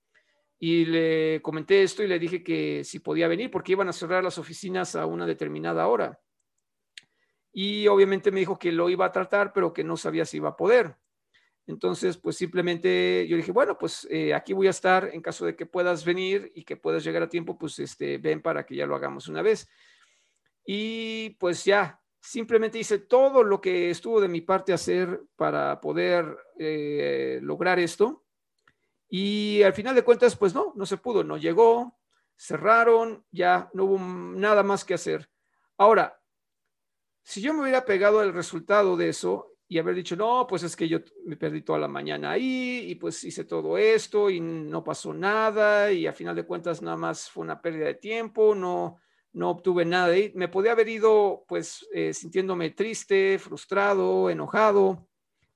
[0.60, 4.24] y le comenté esto y le dije que si podía venir porque iban a cerrar
[4.24, 6.20] las oficinas a una determinada hora.
[7.52, 10.50] Y obviamente me dijo que lo iba a tratar, pero que no sabía si iba
[10.50, 10.98] a poder.
[11.66, 15.56] Entonces, pues simplemente yo dije, bueno, pues eh, aquí voy a estar en caso de
[15.56, 18.86] que puedas venir y que puedas llegar a tiempo, pues este, ven para que ya
[18.86, 19.70] lo hagamos una vez.
[20.66, 26.38] Y pues ya, simplemente hice todo lo que estuvo de mi parte hacer para poder
[26.58, 28.26] eh, lograr esto.
[29.08, 31.98] Y al final de cuentas, pues no, no se pudo, no llegó,
[32.36, 35.30] cerraron, ya no hubo nada más que hacer.
[35.78, 36.20] Ahora,
[37.22, 40.76] si yo me hubiera pegado al resultado de eso, y haber dicho, no, pues es
[40.76, 44.84] que yo me perdí toda la mañana ahí y pues hice todo esto y no
[44.84, 49.00] pasó nada y a final de cuentas nada más fue una pérdida de tiempo, no,
[49.34, 50.32] no obtuve nada de.
[50.36, 55.08] Me podía haber ido pues eh, sintiéndome triste, frustrado, enojado,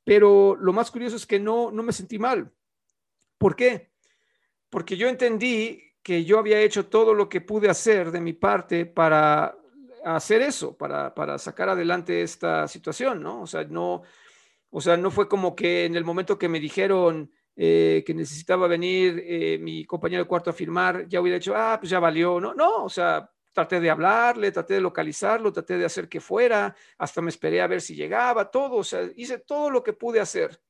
[0.03, 2.51] pero lo más curioso es que no, no me sentí mal.
[3.37, 3.91] ¿Por qué?
[4.69, 8.85] Porque yo entendí que yo había hecho todo lo que pude hacer de mi parte
[8.85, 9.56] para
[10.15, 13.41] hacer eso, para, para sacar adelante esta situación, ¿no?
[13.41, 14.03] O sea, no,
[14.69, 18.67] o sea, no fue como que en el momento que me dijeron eh, que necesitaba
[18.67, 22.39] venir eh, mi compañero de cuarto a firmar, ya hubiera dicho, ah, pues ya valió,
[22.39, 26.75] no, no, o sea, traté de hablarle, traté de localizarlo, traté de hacer que fuera,
[26.99, 30.19] hasta me esperé a ver si llegaba, todo, o sea, hice todo lo que pude
[30.19, 30.61] hacer,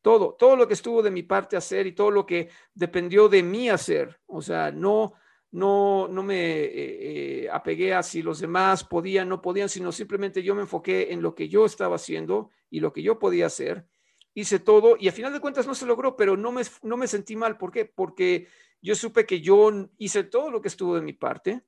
[0.00, 3.42] todo, todo lo que estuvo de mi parte hacer y todo lo que dependió de
[3.42, 5.14] mí hacer, o sea, no,
[5.52, 10.42] no, no me eh, eh, apegué a si los demás podían, no podían, sino simplemente
[10.42, 13.86] yo me enfoqué en lo que yo estaba haciendo y lo que yo podía hacer.
[14.34, 17.06] Hice todo y a final de cuentas no se logró, pero no me, no me
[17.06, 17.58] sentí mal.
[17.58, 17.84] ¿Por qué?
[17.84, 18.48] Porque
[18.80, 21.62] yo supe que yo hice todo lo que estuvo de mi parte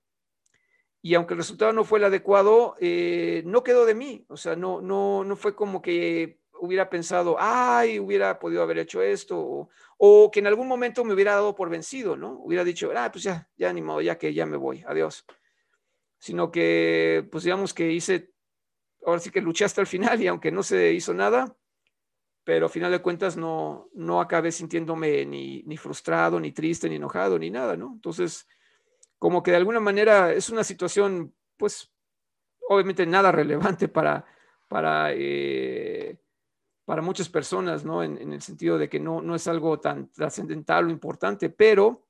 [1.02, 4.24] y aunque el resultado no fue el adecuado, eh, no quedó de mí.
[4.28, 9.02] O sea, no, no, no fue como que hubiera pensado, ay, hubiera podido haber hecho
[9.02, 12.32] esto, o, que en algún momento me hubiera dado por vencido, ¿no?
[12.40, 15.24] Hubiera dicho, ah, pues ya, ya ni modo, ya que ya me voy, adiós.
[16.18, 18.32] Sino que, pues digamos que hice,
[19.06, 21.56] ahora sí que luché hasta el final y aunque no se hizo nada,
[22.44, 26.96] pero a final de cuentas no, no acabé sintiéndome ni, ni frustrado, ni triste, ni
[26.96, 27.92] enojado, ni nada, ¿no?
[27.94, 28.46] Entonces,
[29.18, 31.90] como que de alguna manera es una situación, pues,
[32.68, 34.26] obviamente nada relevante para,
[34.68, 36.18] para eh,
[36.84, 38.02] para muchas personas, ¿no?
[38.02, 42.06] En, el sentido de que no, no es algo tan trascendental o importante, pero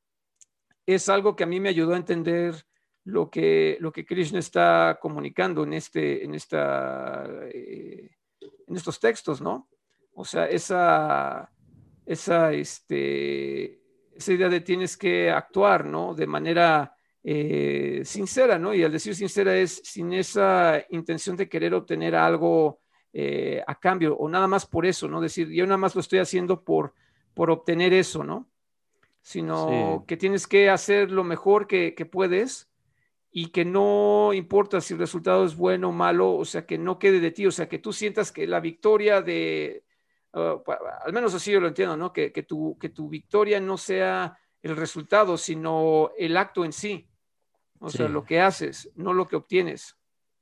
[0.86, 2.66] es algo que a mí me ayudó a entender
[3.04, 8.10] lo que, lo que Krishna está comunicando en, este, en, esta, eh,
[8.66, 9.68] en estos textos, ¿no?
[10.14, 11.50] O sea, esa,
[12.06, 13.80] esa, este,
[14.14, 16.14] esa idea de tienes que actuar, ¿no?
[16.14, 18.74] De manera eh, sincera, ¿no?
[18.74, 22.80] Y al decir sincera es sin esa intención de querer obtener algo
[23.16, 25.20] eh, a cambio, o nada más por eso, ¿no?
[25.20, 26.94] Decir, yo nada más lo estoy haciendo por,
[27.32, 28.48] por obtener eso, ¿no?
[29.22, 32.68] Sino que tienes que hacer lo mejor que, puedes
[33.30, 36.98] y que no importa si el resultado es bueno o malo, o sea, que no
[36.98, 39.84] quede de ti, o sea, que tú sientas que la victoria de,
[40.32, 40.60] uh,
[41.04, 42.12] al menos así yo lo entiendo, ¿no?
[42.12, 47.08] Que, que, tu, que tu victoria no sea el resultado, sino el acto en sí,
[47.78, 49.96] o sea, lo que haces, no lo que obtienes.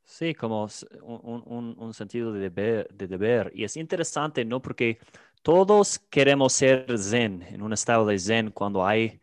[0.04, 0.68] Sí, como
[1.02, 3.52] un, sentido de deber, de deber.
[3.54, 4.60] Y es interesante, ¿no?
[4.60, 4.98] Porque
[5.42, 9.20] todos queremos ser zen, en un estado de zen cuando hay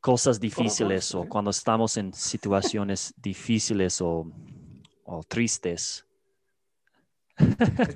[0.00, 4.30] cosas difíciles o cuando estamos en situaciones difíciles o,
[5.28, 6.06] tristes.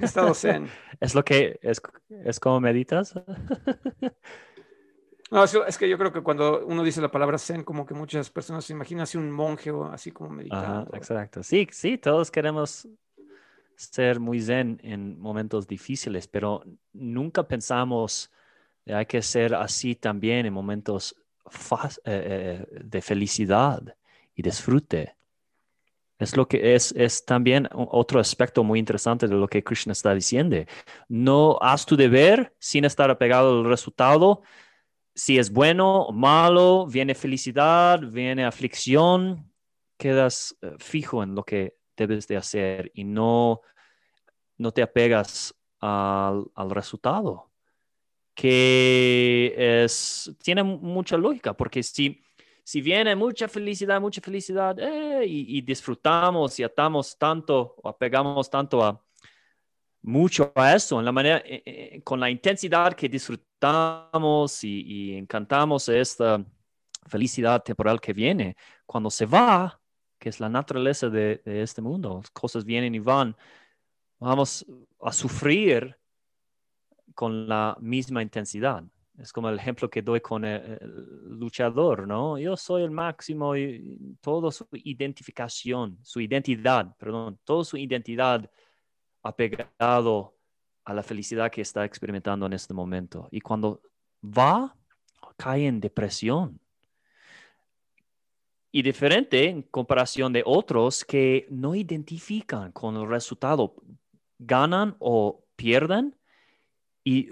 [0.01, 0.69] estado zen.
[1.01, 1.81] Es lo que es,
[2.25, 3.15] es como meditas.
[5.31, 8.31] No, es que yo creo que cuando uno dice la palabra zen, como que muchas
[8.31, 10.91] personas se imaginan así un monje o así como meditando.
[10.95, 11.43] exacto.
[11.43, 12.89] Sí, sí, todos queremos
[13.77, 18.31] ser muy zen en momentos difíciles, pero nunca pensamos
[18.85, 21.15] que hay que ser así también en momentos
[21.45, 23.83] eh, eh, de felicidad
[24.35, 25.15] y disfrute.
[26.19, 30.13] Es lo que es, es también otro aspecto muy interesante de lo que Krishna está
[30.15, 30.57] diciendo.
[31.09, 34.43] No haz tu deber sin estar apegado al resultado
[35.19, 39.53] si es bueno o malo, viene felicidad, viene aflicción,
[39.97, 43.61] quedas eh, fijo en lo que debes de hacer y no,
[44.59, 47.51] no te apegas al, resultado,
[48.33, 52.23] que es, tiene mucha lógica, porque si,
[52.63, 58.49] si viene mucha felicidad, mucha felicidad, eh, y, y, disfrutamos y atamos tanto o apegamos
[58.49, 59.05] tanto a,
[60.03, 65.89] mucho a eso, en la manera, eh, eh, con la intensidad que disfrutamos y, encantamos
[65.89, 66.45] esta
[67.07, 68.57] felicidad temporal que viene.
[68.87, 69.81] Cuando se va,
[70.19, 73.37] que es la naturaleza de, este mundo, cosas vienen y van,
[74.19, 74.67] vamos
[75.01, 75.97] a sufrir
[77.15, 78.85] con la misma intensidad.
[79.19, 80.79] Es como el ejemplo que doy con el,
[81.41, 82.39] luchador, ¿no?
[82.39, 88.49] Yo soy el máximo y toda su identificación, su identidad, perdón, toda su identidad
[89.29, 90.35] apegado
[90.85, 93.29] a la felicidad que está experimentando en este momento.
[93.31, 93.83] Y cuando
[94.25, 94.75] va,
[95.37, 96.59] cae en depresión.
[98.73, 103.75] Y diferente en comparación de otros que no identifican con el resultado,
[104.39, 106.17] ganan o pierden
[107.05, 107.31] y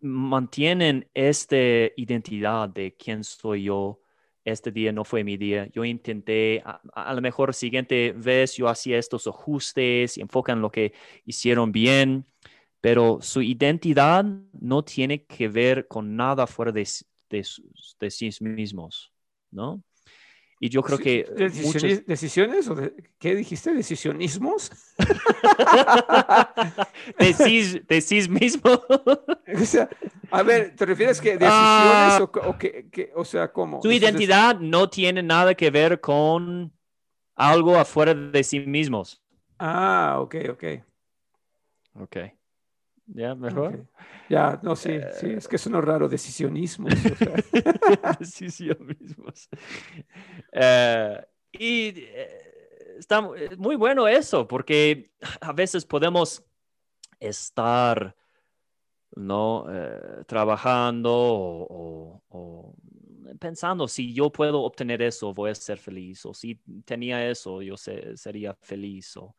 [0.00, 1.56] mantienen esta
[1.96, 4.00] identidad de quién soy yo,
[4.52, 5.66] este día no fue mi día.
[5.72, 10.70] Yo intenté, a, a lo mejor siguiente vez yo hacía estos ajustes y enfocan lo
[10.70, 10.92] que
[11.24, 12.26] hicieron bien,
[12.80, 14.24] pero su identidad
[14.60, 16.86] no tiene que ver con nada fuera de,
[17.30, 17.46] de,
[18.00, 19.12] de sí mismos,
[19.50, 19.82] ¿no?
[20.60, 21.24] Y yo creo que...
[21.36, 22.68] Decisiones, ¿Decisiones?
[22.68, 23.72] ¿O de, ¿Qué dijiste?
[23.72, 24.72] ¿Decisionismos?
[27.18, 28.72] de, sí, mismo.
[29.54, 29.88] o sea,
[30.30, 33.80] a ver, ¿te refieres que decisiones ah, o, o, que, que, o sea, cómo?
[33.82, 36.72] Su identidad no tiene nada que ver con
[37.36, 39.22] algo afuera de sí mismos.
[39.58, 40.64] Ah, ok, ok.
[42.00, 42.16] Ok.
[43.08, 43.34] ¿Ya?
[43.34, 43.86] ¿Mejor?
[44.28, 46.88] Ya, no, sí, sí, es que es uno raro, decisionismo.
[48.18, 49.48] decisionismos.
[50.52, 56.44] Uh, y eh, está muy bueno eso, porque a veces podemos
[57.18, 58.14] estar,
[59.16, 59.66] ¿no?
[60.26, 62.74] Trabajando o, o,
[63.40, 67.76] pensando, si yo puedo obtener eso, voy a ser feliz, o si tenía eso, yo
[67.76, 69.34] se, sería feliz, o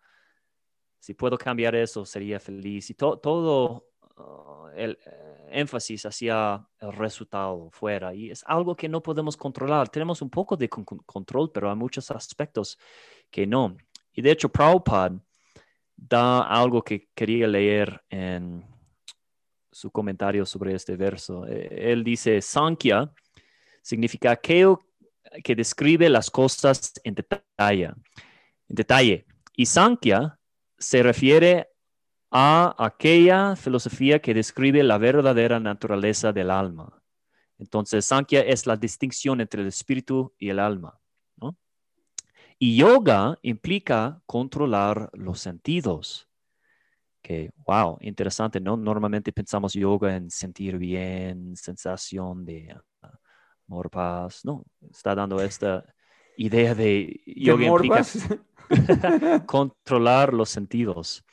[1.00, 2.90] si puedo cambiar eso, sería feliz.
[2.90, 3.88] Y to, todo
[4.18, 8.14] uh, el uh, énfasis hacia el resultado fuera.
[8.14, 9.90] Y es algo que no podemos controlar.
[9.90, 12.78] Tenemos un poco de con control, pero hay muchos aspectos
[13.32, 13.78] que no.
[14.14, 15.20] Y de hecho, Prabhupada
[15.96, 18.66] da algo que quería leer en
[19.72, 21.46] su comentario sobre este verso.
[21.48, 23.12] E, él dice, Sankhya
[23.82, 24.80] significa aquello
[25.44, 27.86] que describe las cosas en detalle.
[28.68, 29.26] En detalle.
[29.56, 30.39] Y Sankhya
[30.80, 31.70] se refiere
[32.32, 37.04] a aquella filosofía que describe la verdadera naturaleza del alma.
[37.58, 41.00] Entonces, Sankhya es la distinción entre el espíritu y el alma.
[42.62, 46.28] Y yoga implica controlar los sentidos.
[47.22, 48.76] Que, wow, interesante, ¿no?
[48.76, 52.76] Normalmente pensamos yoga en sentir bien, sensación de
[53.66, 54.44] amor, paz.
[54.44, 55.86] No, está dando esta
[56.36, 58.04] idea de yoga implica
[59.46, 61.24] controlar los sentidos.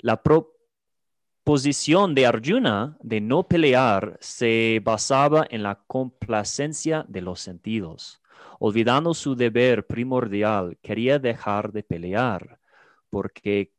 [0.00, 8.20] La proposición de Arjuna de no pelear se basaba en la complacencia de los sentidos.
[8.58, 12.58] Olvidando su deber primordial, quería dejar de pelear
[13.10, 13.72] porque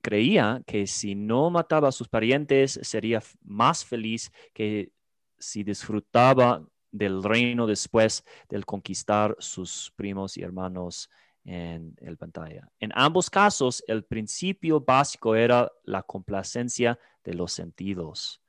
[0.00, 4.92] creía que si no mataba a sus parientes sería más feliz que
[5.38, 11.10] si disfrutaba del reino después del conquistar sus primos y hermanos
[11.44, 12.68] en el pantalla.
[12.78, 18.42] En ambos casos, el principio básico era la complacencia de los sentidos.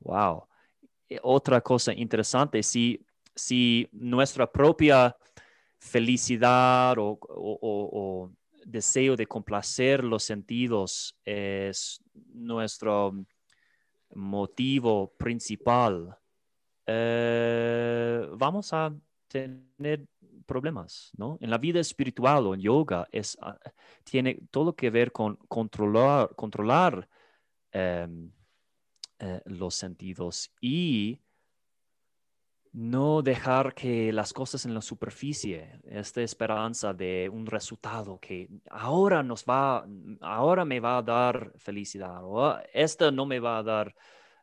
[0.00, 0.46] Wow.
[1.08, 5.16] Eh, otra cosa interesante, si, si nuestra propia
[5.78, 8.30] felicidad o, o,
[8.64, 12.00] deseo de complacer los sentidos es
[12.32, 13.12] nuestro
[14.14, 16.16] motivo principal,
[16.86, 18.94] eh, vamos a
[19.26, 20.06] tener
[20.42, 21.38] problemas, ¿no?
[21.40, 23.58] En la vida espiritual o en yoga es, ah,
[24.04, 27.08] tiene todo que ver con controlar, controlar
[27.72, 28.30] em,
[29.18, 31.20] eh, los sentidos y
[32.72, 39.22] no dejar que las cosas en la superficie, esta esperanza de un resultado que ahora
[39.22, 39.86] nos va,
[40.20, 43.94] ahora me va a dar felicidad o ah, esta no me va a dar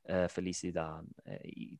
[0.06, 1.04] eh, felicidad.
[1.26, 1.80] Eh, y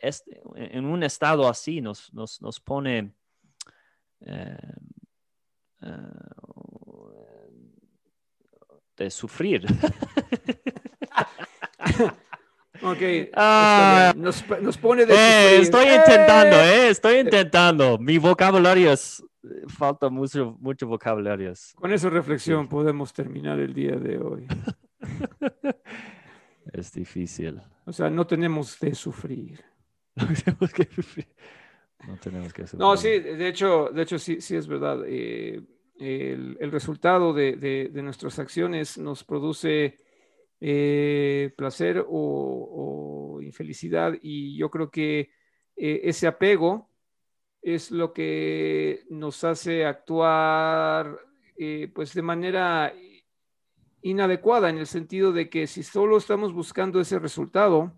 [0.00, 3.12] este, en un estado así nos, nos, nos pone
[4.20, 4.56] eh,
[5.82, 5.88] eh,
[8.96, 9.64] de sufrir.
[12.82, 15.62] ok, ah, nos, nos, pone de eh, sufrir.
[15.62, 17.98] Estoy intentando, eh, estoy intentando.
[17.98, 19.24] Mi vocabulario es,
[19.68, 21.52] falta mucho, mucho vocabulario.
[21.74, 24.46] Con esa reflexión podemos terminar el día de hoy.
[26.72, 27.60] es difícil.
[27.86, 29.64] O sea, no tenemos de sufrir.
[30.14, 31.28] No tenemos que sufrir.
[32.06, 35.02] No tenemos que No, sí, de hecho, de hecho sí, sí es verdad.
[35.06, 35.58] Eh,
[35.98, 39.96] el, el, resultado de, de, de, nuestras acciones nos produce
[40.60, 45.30] eh, placer o, o, infelicidad y yo creo que
[45.76, 46.88] eh, ese apego
[47.60, 51.18] es lo que nos hace actuar
[51.56, 52.92] eh, pues de manera
[54.02, 57.92] inadecuada en el sentido de que si solo estamos buscando ese resultado,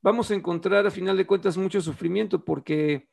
[0.00, 3.08] vamos a encontrar a final de cuentas mucho sufrimiento porque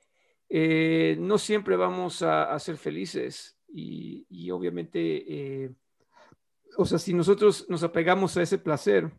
[0.49, 5.75] eh, no siempre vamos a, ser felices y, y obviamente, eh,
[6.77, 9.11] o sea, si nosotros nos apegamos a ese placer,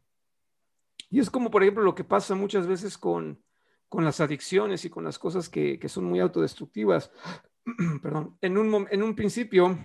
[1.08, 3.42] y es como por ejemplo lo que pasa muchas veces con,
[3.88, 7.10] con las adicciones y con las cosas que, que son muy autodestructivas,
[8.02, 9.78] perdón, en un, en un principio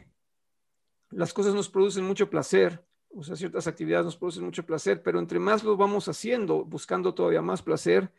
[1.16, 5.20] las cosas nos producen mucho placer, o sea, ciertas actividades nos producen mucho placer, pero
[5.20, 8.12] entre más lo vamos haciendo, buscando todavía más placer,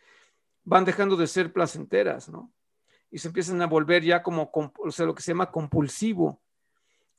[0.65, 2.51] van dejando de ser placenteras, ¿no?
[3.11, 6.41] Y se empiezan a volver ya como, o sea, lo que se llama compulsivo,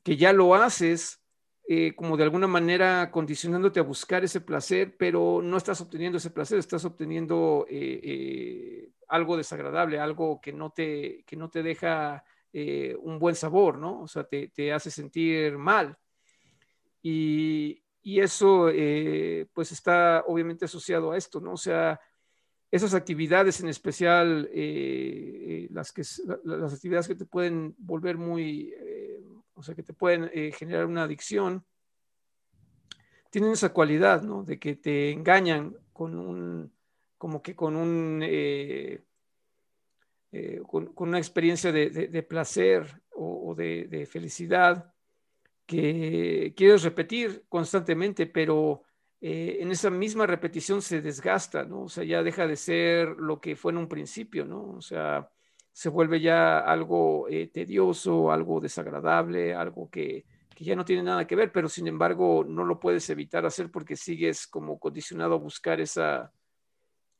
[0.02, 1.22] que ya lo haces
[1.68, 6.30] eh, como de alguna manera condicionándote a buscar ese placer, pero no estás obteniendo ese
[6.30, 12.24] placer, estás obteniendo eh, eh, algo desagradable, algo que no te, que no te deja
[12.52, 14.02] un buen sabor, ¿no?
[14.02, 15.96] O sea, te, hace sentir mal.
[17.02, 18.70] Y, eso,
[19.52, 21.52] pues, está obviamente asociado a esto, ¿no?
[21.52, 22.00] O sea,
[22.70, 24.50] esas actividades en especial,
[25.70, 26.02] las, que,
[26.44, 28.72] las actividades que te pueden volver muy
[29.58, 31.64] o sea, que te pueden eh, generar una adicción,
[33.28, 34.44] tienen esa cualidad, ¿no?
[34.44, 36.72] De que te engañan con un,
[37.18, 39.02] como que con un, eh,
[40.32, 44.92] eh, con, una experiencia de, placer o, de, felicidad
[45.66, 48.82] que quieres repetir constantemente, pero
[49.20, 51.82] en esa misma repetición se desgasta, ¿no?
[51.82, 54.70] O sea, ya deja de ser lo que fue en un principio, ¿no?
[54.70, 55.28] O sea,
[55.78, 60.24] se vuelve ya algo eh, tedioso, algo desagradable, algo que,
[60.56, 63.94] ya no tiene nada que ver, pero sin embargo no lo puedes evitar hacer porque
[63.94, 66.32] sigues como condicionado a buscar esa,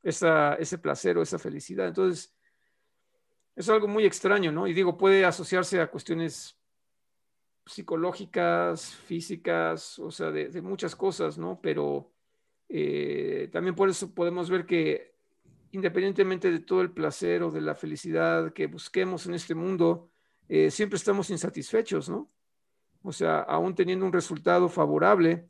[0.02, 1.86] esa, ese placer o esa felicidad.
[1.86, 2.34] Entonces,
[3.58, 4.68] es algo muy extraño, ¿no?
[4.68, 6.56] Y digo, puede asociarse a cuestiones
[7.66, 11.58] psicológicas, físicas, o sea, de, muchas cosas, ¿no?
[11.60, 12.12] Pero
[12.68, 15.16] eh, también por eso podemos ver que
[15.72, 20.08] independientemente de todo el placer o de la felicidad que busquemos en este mundo,
[20.48, 22.30] eh, siempre estamos insatisfechos, ¿no?
[23.02, 25.48] O sea, aún teniendo un resultado favorable,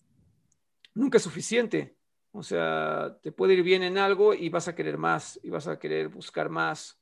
[0.95, 1.95] nunca es suficiente.
[2.33, 5.69] O sea, te puede ir bien en algo y vas a querer más y vas
[5.69, 6.98] a querer buscar más.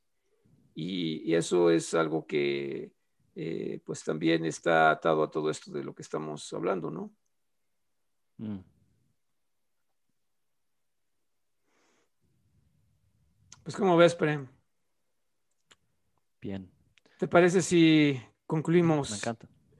[0.79, 2.91] Y, eso es algo que
[3.35, 7.11] eh, pues también está atado a todo esto de lo que estamos hablando, ¿no?
[8.37, 8.59] Mm.
[13.63, 14.47] Pues como ves, Prem.
[16.39, 16.69] Bien.
[17.17, 19.19] ¿Te parece si concluimos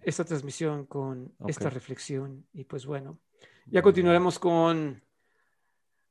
[0.02, 2.48] esta transmisión con esta reflexión?
[2.54, 3.20] Y pues bueno,
[3.68, 5.04] ya continuaremos con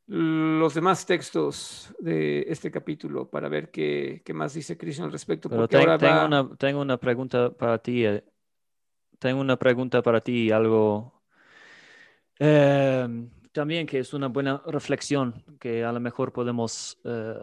[0.07, 5.49] los demás textos de este capítulo para ver qué, más dice Cristo al respecto.
[5.49, 8.05] Pero tengo, una, tengo una pregunta para ti.
[8.05, 8.25] Eh.
[9.19, 11.17] Tengo una pregunta para ti, algo
[12.39, 17.35] eh, también que es una buena reflexión que a lo mejor podemos eh,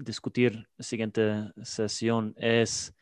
[0.00, 2.94] discutir en la siguiente sesión es,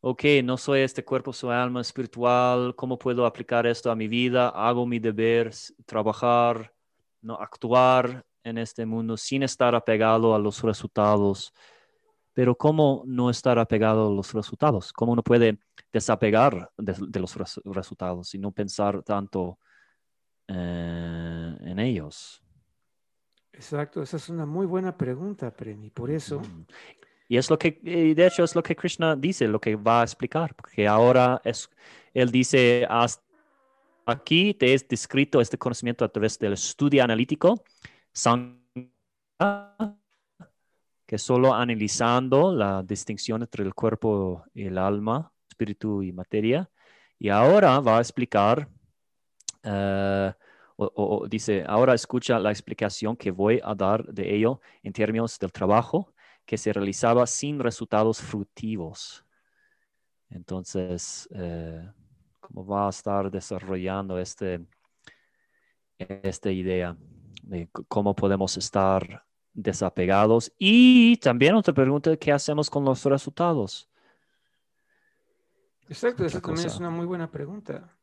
[0.00, 4.48] ok, no soy este cuerpo, soy alma espiritual, ¿cómo puedo aplicar esto a mi vida?
[4.48, 5.52] Hago mi deber,
[5.84, 6.73] trabajar,
[7.24, 11.52] no actuar en este mundo sin estar apegado a los resultados.
[12.32, 14.92] Pero ¿cómo no estar apegado a los resultados?
[14.92, 15.58] ¿Cómo uno puede
[15.92, 19.58] desapegar de, los resultados y no pensar tanto
[20.48, 22.42] eh, en ellos?
[23.52, 25.90] Exacto, esa es una muy buena pregunta, Premi.
[25.90, 26.42] Por eso.
[27.28, 30.04] Y es lo que, de hecho, es lo que Krishna dice, lo que va a
[30.04, 31.70] explicar, porque ahora es,
[32.12, 32.86] él dice,
[34.06, 37.64] aquí te es descrito este conocimiento a través del estudio analítico,
[41.06, 46.70] que solo analizando la distinción entre el cuerpo y el alma, espíritu y materia,
[47.18, 48.68] y ahora va a explicar
[49.62, 50.32] eh,
[50.76, 55.52] o, dice, ahora escucha la explicación que voy a dar de ello en términos del
[55.52, 56.12] trabajo
[56.44, 59.24] que se realizaba sin resultados fructivos.
[60.30, 61.88] Entonces, eh,
[62.46, 64.64] ¿cómo va a estar desarrollando este,
[65.98, 66.96] esta idea
[67.42, 70.52] de cómo podemos estar desapegados?
[70.58, 73.88] Y también otra pregunta, ¿qué hacemos con los resultados?
[75.88, 77.96] Exacto, esa también es una muy buena pregunta.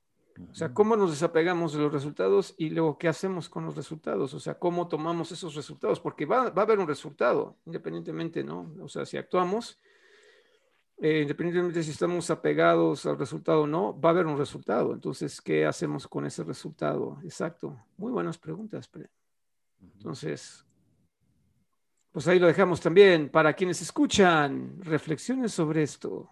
[0.50, 4.34] O sea, cómo nos desapegamos de los resultados y luego qué hacemos con los resultados.
[4.34, 8.74] O sea, cómo tomamos esos resultados, porque va, a haber un resultado, independientemente, ¿no?
[8.82, 9.80] O sea, si actuamos,
[11.04, 14.94] eh, independientemente si estamos apegados al resultado o no, va a haber un resultado.
[14.94, 17.18] Entonces, ¿qué hacemos con ese resultado?
[17.24, 17.76] Exacto.
[17.98, 18.88] Muy buenas preguntas.
[19.82, 20.64] Entonces,
[22.12, 26.30] pues ahí lo dejamos también para quienes escuchan reflexiones sobre esto.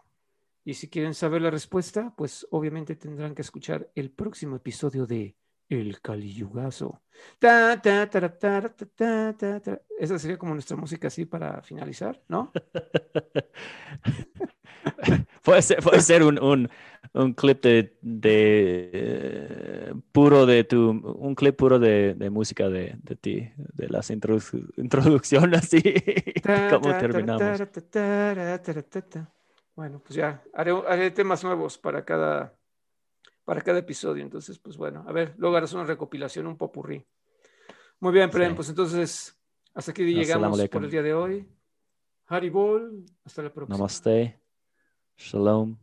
[0.63, 5.35] Y si quieren saber la respuesta, pues obviamente tendrán que escuchar el próximo episodio de
[5.67, 7.01] El Caliyugazo.
[9.97, 12.51] Esa sería como nuestra música así para finalizar, ¿no?
[15.43, 16.69] puede ser, puede ser un, un,
[17.13, 22.95] un, clip de, de eh, puro de tu, un clip puro de, de música de,
[23.01, 25.81] de, ti, de las introducciones así,
[26.69, 27.59] como terminamos.
[29.75, 32.53] Bueno, pues ya haré, temas nuevos para cada,
[33.45, 34.23] para cada episodio.
[34.23, 37.05] Entonces, pues bueno, a ver, luego harás una recopilación, un popurrí.
[38.01, 39.37] Muy bien, Prem, pues entonces
[39.73, 41.47] Hasta aquí llegamos por el día de hoy.
[42.27, 43.77] Haribol, hasta la próxima.
[43.77, 44.39] Namaste.
[45.19, 45.77] Shalom.